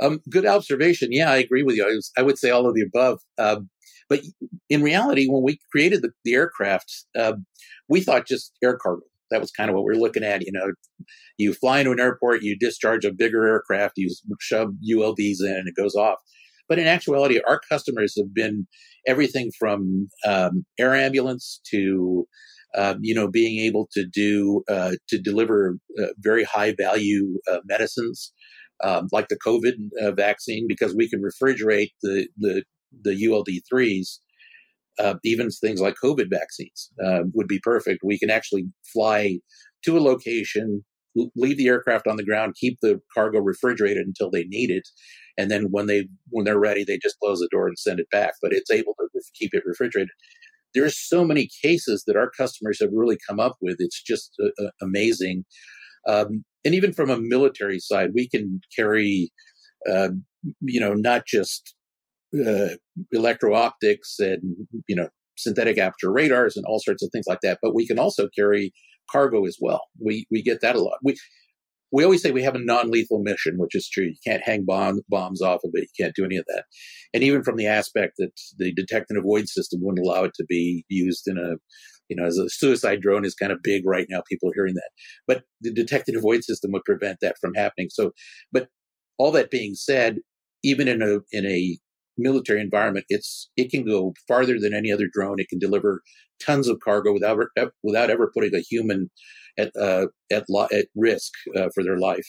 Um, 0.00 0.20
good 0.30 0.46
observation. 0.46 1.08
Yeah, 1.10 1.30
I 1.30 1.38
agree 1.38 1.62
with 1.62 1.76
you. 1.76 1.84
I, 1.84 1.94
was, 1.94 2.12
I 2.16 2.22
would 2.22 2.38
say 2.38 2.50
all 2.50 2.68
of 2.68 2.74
the 2.74 2.82
above. 2.82 3.18
Um, 3.38 3.68
but 4.08 4.20
in 4.70 4.82
reality, 4.82 5.26
when 5.28 5.42
we 5.42 5.58
created 5.70 6.02
the, 6.02 6.10
the 6.24 6.34
aircraft, 6.34 6.92
uh, 7.18 7.34
we 7.88 8.00
thought 8.00 8.26
just 8.26 8.52
air 8.62 8.78
cargo. 8.80 9.02
That 9.30 9.40
was 9.42 9.50
kind 9.50 9.68
of 9.68 9.76
what 9.76 9.84
we 9.84 9.92
are 9.92 10.00
looking 10.00 10.24
at. 10.24 10.42
You 10.42 10.52
know, 10.52 10.72
you 11.36 11.52
fly 11.52 11.80
into 11.80 11.92
an 11.92 12.00
airport, 12.00 12.42
you 12.42 12.56
discharge 12.58 13.04
a 13.04 13.12
bigger 13.12 13.46
aircraft, 13.46 13.94
you 13.96 14.08
shove 14.40 14.70
ULDs 14.90 15.40
in, 15.40 15.52
and 15.52 15.68
it 15.68 15.74
goes 15.76 15.94
off. 15.94 16.16
But 16.68 16.78
in 16.78 16.86
actuality, 16.86 17.40
our 17.46 17.60
customers 17.70 18.14
have 18.16 18.32
been 18.32 18.66
everything 19.06 19.50
from 19.58 20.08
um, 20.26 20.64
air 20.78 20.94
ambulance 20.94 21.60
to 21.70 22.26
um, 22.78 22.98
you 23.02 23.14
know 23.14 23.28
being 23.28 23.60
able 23.60 23.88
to 23.92 24.06
do 24.06 24.62
uh, 24.70 24.92
to 25.08 25.18
deliver 25.20 25.76
uh, 26.02 26.06
very 26.18 26.44
high 26.44 26.74
value 26.78 27.38
uh, 27.50 27.58
medicines 27.66 28.32
um, 28.82 29.08
like 29.12 29.28
the 29.28 29.38
COVID 29.44 29.74
uh, 30.02 30.12
vaccine 30.12 30.66
because 30.68 30.94
we 30.94 31.08
can 31.08 31.22
refrigerate 31.22 31.90
the 32.02 32.28
the 32.38 32.64
the 33.02 33.28
ULD 33.30 33.48
threes. 33.68 34.20
Uh, 34.98 35.14
even 35.24 35.48
things 35.48 35.80
like 35.80 35.94
COVID 36.02 36.26
vaccines 36.28 36.90
uh, 37.04 37.20
would 37.32 37.46
be 37.46 37.60
perfect. 37.62 38.00
We 38.02 38.18
can 38.18 38.30
actually 38.30 38.64
fly 38.92 39.38
to 39.84 39.96
a 39.96 40.00
location, 40.00 40.84
leave 41.36 41.56
the 41.56 41.68
aircraft 41.68 42.08
on 42.08 42.16
the 42.16 42.24
ground, 42.24 42.56
keep 42.58 42.78
the 42.82 43.00
cargo 43.14 43.38
refrigerated 43.38 44.06
until 44.08 44.28
they 44.28 44.42
need 44.44 44.70
it, 44.70 44.88
and 45.38 45.50
then 45.52 45.66
when 45.70 45.86
they 45.86 46.08
when 46.30 46.44
they're 46.44 46.58
ready, 46.58 46.84
they 46.84 46.98
just 46.98 47.18
close 47.20 47.38
the 47.38 47.48
door 47.52 47.68
and 47.68 47.78
send 47.78 48.00
it 48.00 48.10
back. 48.10 48.32
But 48.42 48.52
it's 48.52 48.70
able 48.70 48.94
to 48.98 49.08
keep 49.38 49.54
it 49.54 49.62
refrigerated. 49.64 50.10
There's 50.78 50.98
so 50.98 51.24
many 51.24 51.48
cases 51.62 52.04
that 52.06 52.16
our 52.16 52.30
customers 52.30 52.78
have 52.80 52.90
really 52.92 53.18
come 53.28 53.40
up 53.40 53.56
with. 53.60 53.76
It's 53.78 54.02
just 54.02 54.32
uh, 54.42 54.64
uh 54.64 54.70
amazing. 54.82 55.44
Um, 56.06 56.44
and 56.64 56.74
even 56.74 56.92
from 56.92 57.10
a 57.10 57.20
military 57.20 57.80
side, 57.80 58.10
we 58.14 58.28
can 58.28 58.60
carry, 58.76 59.30
uh, 59.90 60.10
you 60.60 60.80
know, 60.80 60.94
not 60.94 61.26
just 61.26 61.74
uh, 62.34 62.76
electro 63.12 63.54
optics 63.54 64.16
and 64.18 64.42
you 64.86 64.94
know 64.94 65.08
synthetic 65.36 65.78
aperture 65.78 66.12
radars 66.12 66.56
and 66.56 66.66
all 66.66 66.80
sorts 66.80 67.02
of 67.02 67.10
things 67.12 67.26
like 67.26 67.40
that, 67.42 67.58
but 67.62 67.74
we 67.74 67.86
can 67.86 67.98
also 67.98 68.28
carry 68.36 68.72
cargo 69.10 69.46
as 69.46 69.56
well. 69.60 69.80
We 70.04 70.26
we 70.30 70.42
get 70.42 70.60
that 70.60 70.76
a 70.76 70.80
lot. 70.80 70.98
We 71.02 71.16
we 71.92 72.04
always 72.04 72.22
say 72.22 72.30
we 72.30 72.42
have 72.42 72.54
a 72.54 72.64
non-lethal 72.64 73.20
mission, 73.22 73.54
which 73.56 73.74
is 73.74 73.88
true. 73.88 74.04
You 74.04 74.14
can't 74.26 74.42
hang 74.44 74.64
bomb, 74.64 75.00
bombs 75.08 75.40
off 75.40 75.60
of 75.64 75.70
it. 75.74 75.88
You 75.96 76.04
can't 76.04 76.14
do 76.14 76.24
any 76.24 76.36
of 76.36 76.44
that. 76.48 76.64
And 77.14 77.22
even 77.22 77.42
from 77.42 77.56
the 77.56 77.66
aspect 77.66 78.14
that 78.18 78.32
the 78.58 78.72
detect 78.74 79.06
and 79.10 79.18
avoid 79.18 79.48
system 79.48 79.80
wouldn't 79.82 80.06
allow 80.06 80.24
it 80.24 80.32
to 80.34 80.44
be 80.48 80.84
used 80.88 81.24
in 81.26 81.38
a, 81.38 81.56
you 82.08 82.16
know, 82.16 82.26
as 82.26 82.38
a 82.38 82.48
suicide 82.48 83.00
drone 83.00 83.24
is 83.24 83.34
kind 83.34 83.52
of 83.52 83.58
big 83.62 83.82
right 83.86 84.06
now. 84.10 84.22
People 84.28 84.50
are 84.50 84.54
hearing 84.54 84.74
that, 84.74 84.90
but 85.26 85.44
the 85.60 85.72
detect 85.72 86.08
and 86.08 86.16
avoid 86.16 86.44
system 86.44 86.72
would 86.72 86.84
prevent 86.84 87.18
that 87.20 87.36
from 87.40 87.54
happening. 87.54 87.88
So, 87.90 88.12
but 88.52 88.68
all 89.18 89.30
that 89.32 89.50
being 89.50 89.74
said, 89.74 90.16
even 90.62 90.88
in 90.88 91.02
a 91.02 91.18
in 91.32 91.46
a 91.46 91.78
military 92.16 92.60
environment, 92.60 93.06
it's 93.08 93.50
it 93.56 93.70
can 93.70 93.84
go 93.84 94.12
farther 94.26 94.58
than 94.60 94.74
any 94.74 94.92
other 94.92 95.06
drone. 95.10 95.38
It 95.38 95.48
can 95.48 95.58
deliver 95.58 96.02
tons 96.44 96.68
of 96.68 96.80
cargo 96.80 97.12
without 97.12 97.38
without 97.82 98.10
ever 98.10 98.30
putting 98.34 98.54
a 98.54 98.60
human 98.60 99.10
at 99.58 99.72
uh, 99.80 100.06
at 100.30 100.44
lo- 100.48 100.68
at 100.72 100.86
risk 100.94 101.32
uh, 101.56 101.68
for 101.74 101.82
their 101.82 101.98
life. 101.98 102.26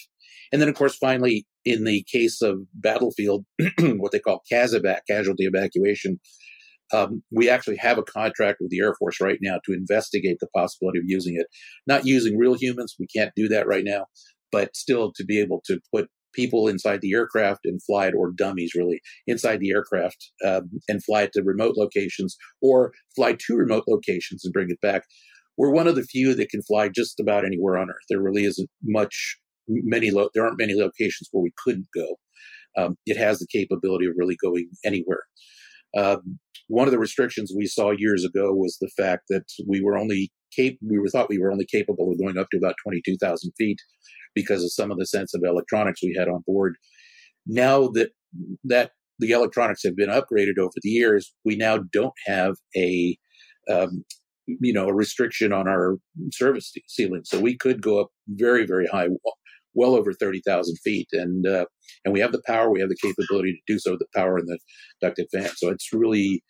And 0.51 0.61
then, 0.61 0.69
of 0.69 0.75
course, 0.75 0.95
finally, 0.95 1.45
in 1.63 1.83
the 1.83 2.03
case 2.11 2.41
of 2.41 2.59
battlefield, 2.73 3.45
what 3.79 4.11
they 4.11 4.19
call 4.19 4.41
CASEVAC, 4.51 5.01
casualty 5.07 5.45
evacuation, 5.45 6.19
um, 6.91 7.21
we 7.31 7.49
actually 7.49 7.77
have 7.77 7.97
a 7.97 8.03
contract 8.03 8.57
with 8.59 8.71
the 8.71 8.79
Air 8.79 8.95
Force 8.97 9.21
right 9.21 9.37
now 9.41 9.59
to 9.65 9.73
investigate 9.73 10.37
the 10.39 10.47
possibility 10.55 10.99
of 10.99 11.05
using 11.05 11.35
it. 11.37 11.45
Not 11.85 12.05
using 12.05 12.37
real 12.37 12.55
humans, 12.55 12.95
we 12.99 13.07
can't 13.15 13.31
do 13.35 13.47
that 13.49 13.67
right 13.67 13.83
now, 13.85 14.05
but 14.51 14.75
still 14.75 15.11
to 15.15 15.23
be 15.23 15.39
able 15.39 15.61
to 15.67 15.79
put 15.93 16.07
people 16.33 16.67
inside 16.67 17.01
the 17.01 17.13
aircraft 17.13 17.61
and 17.65 17.81
fly 17.83 18.07
it, 18.07 18.13
or 18.15 18.31
dummies 18.31 18.73
really, 18.75 19.01
inside 19.27 19.59
the 19.59 19.71
aircraft 19.71 20.31
um, 20.45 20.69
and 20.87 21.03
fly 21.03 21.23
it 21.23 21.31
to 21.33 21.43
remote 21.43 21.75
locations 21.75 22.35
or 22.61 22.91
fly 23.15 23.33
to 23.33 23.55
remote 23.55 23.83
locations 23.87 24.43
and 24.43 24.53
bring 24.53 24.69
it 24.69 24.79
back 24.81 25.03
we're 25.59 25.71
one 25.71 25.87
of 25.87 25.95
the 25.95 26.03
few 26.03 26.33
that 26.33 26.49
can 26.49 26.61
fly 26.63 26.87
just 26.87 27.19
about 27.19 27.45
anywhere 27.45 27.77
on 27.77 27.89
Earth. 27.89 28.05
There 28.07 28.21
really 28.21 28.45
isn't 28.45 28.69
much, 28.81 29.37
many, 29.67 30.09
lo- 30.09 30.29
there 30.33 30.45
aren't 30.45 30.57
many 30.57 30.73
locations 30.73 31.27
where 31.33 31.43
we 31.43 31.51
couldn't 31.61 31.87
go. 31.93 32.15
Um, 32.77 32.95
it 33.05 33.17
has 33.17 33.39
the 33.39 33.47
capability 33.51 34.05
of 34.05 34.13
really 34.15 34.37
going 34.41 34.69
anywhere. 34.85 35.23
Um, 35.97 36.39
one 36.67 36.87
of 36.87 36.93
the 36.93 36.99
restrictions 36.99 37.51
we 37.53 37.65
saw 37.65 37.91
years 37.91 38.23
ago 38.23 38.53
was 38.53 38.77
the 38.79 38.89
fact 38.95 39.23
that 39.29 39.43
we 39.67 39.81
were 39.81 39.97
only 39.97 40.31
cap- 40.57 40.77
we 40.81 40.97
were 40.97 41.09
thought 41.09 41.27
we 41.27 41.39
were 41.39 41.51
only 41.51 41.65
capable 41.65 42.09
of 42.09 42.19
going 42.19 42.37
up 42.37 42.47
to 42.51 42.57
about 42.57 42.75
22,000 42.81 43.51
feet 43.57 43.79
because 44.33 44.63
of 44.63 44.71
some 44.71 44.91
of 44.91 44.97
the 44.97 45.05
sensitive 45.05 45.45
electronics 45.45 46.01
we 46.01 46.15
had 46.17 46.29
on 46.29 46.41
board. 46.47 46.77
Now 47.45 47.89
that 47.95 48.11
that 48.63 48.91
the 49.17 49.31
electronics 49.31 49.83
have 49.83 49.97
been 49.97 50.09
upgraded 50.09 50.57
over 50.57 50.71
the 50.81 50.89
years, 50.89 51.33
we 51.43 51.57
now 51.57 51.79
don't 51.91 52.13
have 52.27 52.55
a 52.77 53.17
um, 53.69 54.05
you 54.59 54.73
know, 54.73 54.88
a 54.88 54.93
restriction 54.93 55.53
on 55.53 55.67
our 55.67 55.97
service 56.31 56.73
ceiling. 56.88 57.21
So 57.25 57.39
we 57.39 57.57
could 57.57 57.81
go 57.81 57.99
up 57.99 58.07
very, 58.27 58.65
very 58.65 58.88
high, 58.88 59.07
well 59.73 59.95
over 59.95 60.13
30,000 60.13 60.75
feet. 60.83 61.07
And, 61.12 61.45
uh, 61.45 61.65
and 62.05 62.13
we 62.13 62.19
have 62.19 62.31
the 62.31 62.41
power, 62.45 62.71
we 62.71 62.79
have 62.79 62.89
the 62.89 62.97
capability 63.01 63.53
to 63.53 63.73
do 63.73 63.79
so, 63.79 63.97
the 63.97 64.07
power 64.15 64.38
in 64.38 64.45
the 64.45 64.59
ducted 65.01 65.27
fan. 65.33 65.49
So 65.55 65.69
it's 65.69 65.89
really, 65.93 66.43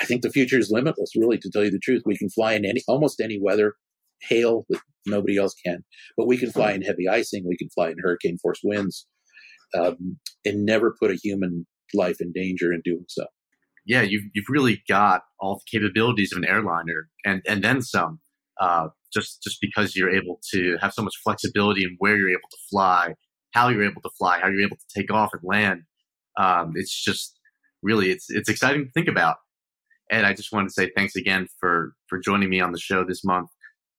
I 0.00 0.04
think 0.04 0.22
the 0.22 0.30
future 0.30 0.58
is 0.58 0.70
limitless, 0.70 1.10
really, 1.16 1.38
to 1.38 1.50
tell 1.50 1.64
you 1.64 1.70
the 1.70 1.80
truth. 1.82 2.02
We 2.06 2.16
can 2.16 2.30
fly 2.30 2.54
in 2.54 2.64
any, 2.64 2.82
almost 2.88 3.20
any 3.20 3.38
weather, 3.40 3.74
hail 4.22 4.64
that 4.68 4.80
nobody 5.06 5.38
else 5.38 5.54
can, 5.64 5.82
but 6.16 6.26
we 6.26 6.36
can 6.36 6.50
fly 6.50 6.72
in 6.72 6.82
heavy 6.82 7.08
icing, 7.08 7.44
we 7.46 7.56
can 7.56 7.70
fly 7.70 7.88
in 7.88 7.96
hurricane 8.02 8.36
force 8.38 8.60
winds, 8.62 9.06
um, 9.74 10.18
and 10.44 10.64
never 10.64 10.94
put 11.00 11.10
a 11.10 11.18
human 11.22 11.66
life 11.94 12.16
in 12.20 12.32
danger 12.32 12.72
in 12.72 12.82
doing 12.84 13.04
so 13.08 13.24
yeah, 13.90 14.02
you've 14.02 14.22
you've 14.34 14.48
really 14.48 14.84
got 14.88 15.22
all 15.40 15.56
the 15.56 15.78
capabilities 15.78 16.30
of 16.32 16.38
an 16.38 16.44
airliner 16.44 17.08
and 17.24 17.42
and 17.46 17.64
then 17.64 17.82
some. 17.82 18.20
Uh, 18.60 18.88
just 19.12 19.42
just 19.42 19.60
because 19.60 19.96
you're 19.96 20.14
able 20.14 20.38
to 20.52 20.76
have 20.80 20.92
so 20.92 21.02
much 21.02 21.14
flexibility 21.24 21.82
in 21.82 21.96
where 21.98 22.16
you're 22.16 22.30
able 22.30 22.48
to 22.52 22.56
fly, 22.70 23.14
how 23.50 23.68
you're 23.68 23.82
able 23.82 24.00
to 24.00 24.10
fly, 24.16 24.38
how 24.38 24.46
you're 24.46 24.62
able 24.62 24.76
to 24.76 24.86
take 24.96 25.12
off 25.12 25.30
and 25.32 25.42
land. 25.42 25.82
Um, 26.38 26.74
it's 26.76 27.02
just 27.02 27.36
really 27.82 28.10
it's 28.10 28.30
it's 28.30 28.48
exciting 28.48 28.84
to 28.84 28.92
think 28.92 29.08
about. 29.08 29.38
And 30.08 30.24
I 30.24 30.34
just 30.34 30.52
wanted 30.52 30.68
to 30.68 30.74
say 30.74 30.92
thanks 30.94 31.16
again 31.16 31.48
for 31.58 31.94
for 32.06 32.20
joining 32.20 32.48
me 32.48 32.60
on 32.60 32.70
the 32.70 32.78
show 32.78 33.02
this 33.02 33.24
month. 33.24 33.50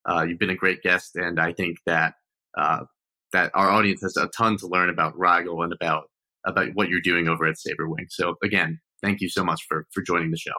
Uh, 0.10 0.24
you've 0.24 0.40
been 0.40 0.50
a 0.50 0.56
great 0.56 0.82
guest, 0.84 1.18
and 1.18 1.38
I 1.38 1.52
think 1.52 1.80
that 1.86 2.14
uh, 2.58 2.86
that 3.34 3.52
our 3.56 3.70
audience 3.70 4.02
has 4.04 4.16
a 4.16 4.30
ton 4.30 4.56
to 4.60 4.68
learn 4.68 4.90
about 4.90 5.20
Rigel 5.20 5.64
and 5.64 5.74
about 5.74 6.06
about 6.46 6.70
what 6.76 6.88
you're 6.88 7.02
doing 7.02 7.28
over 7.28 7.46
at 7.46 7.58
Sabrewing. 7.58 8.08
So 8.10 8.36
again, 8.42 8.80
thank 9.02 9.22
you 9.22 9.30
so 9.30 9.44
much 9.44 9.62
for 9.68 9.88
for 9.94 10.02
joining 10.02 10.32
the 10.32 10.38
show. 10.38 10.54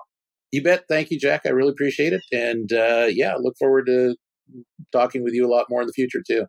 You 0.52 0.62
bet. 0.62 0.84
Thank 0.88 1.10
you, 1.10 1.18
Jack. 1.18 1.42
I 1.46 1.50
really 1.50 1.70
appreciate 1.70 2.12
it. 2.12 2.22
And 2.30 2.72
uh, 2.72 3.06
yeah, 3.08 3.34
look 3.36 3.54
forward 3.58 3.86
to 3.86 4.16
talking 4.92 5.22
with 5.24 5.32
you 5.32 5.46
a 5.46 5.50
lot 5.50 5.66
more 5.70 5.80
in 5.80 5.86
the 5.86 5.92
future 5.92 6.22
too. 6.26 6.46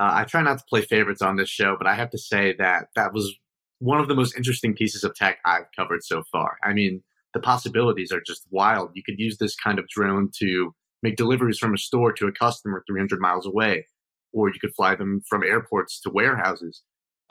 Uh, 0.00 0.10
I 0.14 0.24
try 0.24 0.42
not 0.42 0.58
to 0.58 0.64
play 0.68 0.80
favorites 0.80 1.22
on 1.22 1.36
this 1.36 1.48
show, 1.48 1.76
but 1.78 1.86
I 1.86 1.94
have 1.94 2.10
to 2.10 2.18
say 2.18 2.54
that 2.58 2.88
that 2.96 3.12
was 3.12 3.34
one 3.78 4.00
of 4.00 4.08
the 4.08 4.14
most 4.14 4.36
interesting 4.36 4.74
pieces 4.74 5.04
of 5.04 5.14
tech 5.14 5.38
I've 5.44 5.66
covered 5.76 6.02
so 6.02 6.22
far. 6.32 6.56
I 6.64 6.72
mean, 6.72 7.02
the 7.34 7.40
possibilities 7.40 8.10
are 8.10 8.22
just 8.24 8.46
wild. 8.50 8.90
You 8.94 9.02
could 9.04 9.18
use 9.18 9.38
this 9.38 9.54
kind 9.54 9.78
of 9.78 9.86
drone 9.88 10.30
to 10.38 10.74
make 11.02 11.16
deliveries 11.16 11.58
from 11.58 11.74
a 11.74 11.78
store 11.78 12.12
to 12.14 12.26
a 12.26 12.32
customer 12.32 12.82
300 12.86 13.20
miles 13.20 13.46
away, 13.46 13.86
or 14.32 14.48
you 14.48 14.58
could 14.60 14.74
fly 14.74 14.94
them 14.94 15.20
from 15.28 15.42
airports 15.42 16.00
to 16.00 16.10
warehouses. 16.10 16.82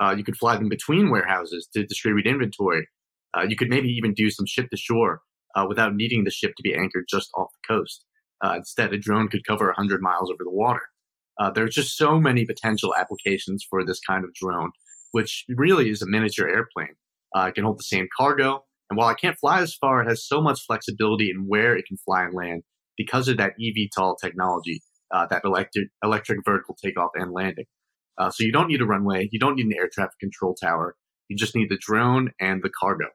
Uh, 0.01 0.15
you 0.17 0.23
could 0.23 0.37
fly 0.37 0.57
them 0.57 0.67
between 0.67 1.11
warehouses 1.11 1.69
to 1.73 1.85
distribute 1.85 2.25
inventory. 2.25 2.87
Uh, 3.37 3.45
you 3.47 3.55
could 3.55 3.69
maybe 3.69 3.89
even 3.89 4.13
do 4.13 4.29
some 4.31 4.45
ship 4.47 4.69
to 4.69 4.77
shore 4.77 5.21
uh, 5.55 5.65
without 5.69 5.95
needing 5.95 6.23
the 6.23 6.31
ship 6.31 6.53
to 6.57 6.63
be 6.63 6.73
anchored 6.73 7.05
just 7.07 7.29
off 7.37 7.49
the 7.53 7.73
coast. 7.73 8.03
Uh, 8.43 8.55
instead, 8.57 8.91
a 8.93 8.97
drone 8.97 9.27
could 9.27 9.45
cover 9.45 9.67
100 9.67 10.01
miles 10.01 10.31
over 10.31 10.43
the 10.43 10.51
water. 10.51 10.81
Uh, 11.39 11.51
there's 11.51 11.75
just 11.75 11.95
so 11.95 12.19
many 12.19 12.45
potential 12.45 12.95
applications 12.95 13.65
for 13.69 13.85
this 13.85 13.99
kind 13.99 14.23
of 14.23 14.33
drone, 14.33 14.71
which 15.11 15.45
really 15.49 15.89
is 15.89 16.01
a 16.01 16.07
miniature 16.07 16.49
airplane. 16.49 16.95
Uh, 17.35 17.45
it 17.47 17.55
can 17.55 17.63
hold 17.63 17.77
the 17.77 17.83
same 17.83 18.07
cargo, 18.17 18.65
and 18.89 18.97
while 18.97 19.09
it 19.09 19.17
can't 19.21 19.37
fly 19.37 19.61
as 19.61 19.75
far, 19.75 20.01
it 20.01 20.09
has 20.09 20.27
so 20.27 20.41
much 20.41 20.65
flexibility 20.65 21.29
in 21.29 21.45
where 21.47 21.77
it 21.77 21.85
can 21.87 21.97
fly 21.97 22.23
and 22.23 22.33
land 22.33 22.63
because 22.97 23.27
of 23.27 23.37
that 23.37 23.53
eVTOL 23.59 24.15
technology, 24.21 24.81
that 25.11 25.41
electric, 25.45 25.87
electric 26.03 26.39
vertical 26.43 26.75
takeoff 26.83 27.11
and 27.15 27.31
landing. 27.31 27.65
Uh, 28.17 28.29
so 28.29 28.43
you 28.43 28.51
don't 28.51 28.67
need 28.67 28.81
a 28.81 28.85
runway, 28.85 29.29
you 29.31 29.39
don't 29.39 29.55
need 29.55 29.65
an 29.65 29.73
air 29.73 29.89
traffic 29.91 30.19
control 30.19 30.53
tower. 30.53 30.95
You 31.27 31.37
just 31.37 31.55
need 31.55 31.69
the 31.69 31.77
drone 31.79 32.31
and 32.39 32.61
the 32.61 32.69
cargo. 32.69 33.05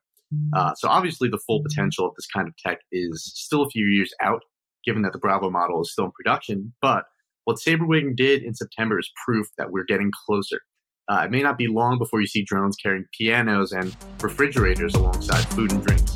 Uh, 0.55 0.75
so 0.75 0.89
obviously, 0.89 1.29
the 1.29 1.39
full 1.47 1.63
potential 1.63 2.07
of 2.07 2.15
this 2.17 2.27
kind 2.27 2.49
of 2.49 2.57
tech 2.57 2.79
is 2.91 3.33
still 3.35 3.63
a 3.63 3.71
few 3.71 3.87
years 3.87 4.13
out, 4.23 4.43
given 4.85 5.03
that 5.03 5.13
the 5.13 5.19
Bravo 5.19 5.51
model 5.51 5.83
is 5.83 5.93
still 5.93 6.07
in 6.07 6.11
production. 6.13 6.73
But 6.83 7.05
what 7.45 7.59
Sabrewing 7.59 8.17
did 8.17 8.43
in 8.43 8.55
September 8.55 8.99
is 8.99 9.11
proof 9.25 9.47
that 9.59 9.71
we're 9.71 9.85
getting 9.85 10.11
closer. 10.27 10.61
Uh, 11.09 11.23
it 11.25 11.31
may 11.31 11.43
not 11.43 11.57
be 11.57 11.69
long 11.69 11.99
before 11.99 12.21
you 12.21 12.27
see 12.27 12.43
drones 12.43 12.77
carrying 12.77 13.05
pianos 13.17 13.71
and 13.71 13.97
refrigerators 14.21 14.95
alongside 14.95 15.43
food 15.51 15.71
and 15.71 15.87
drinks. 15.87 16.16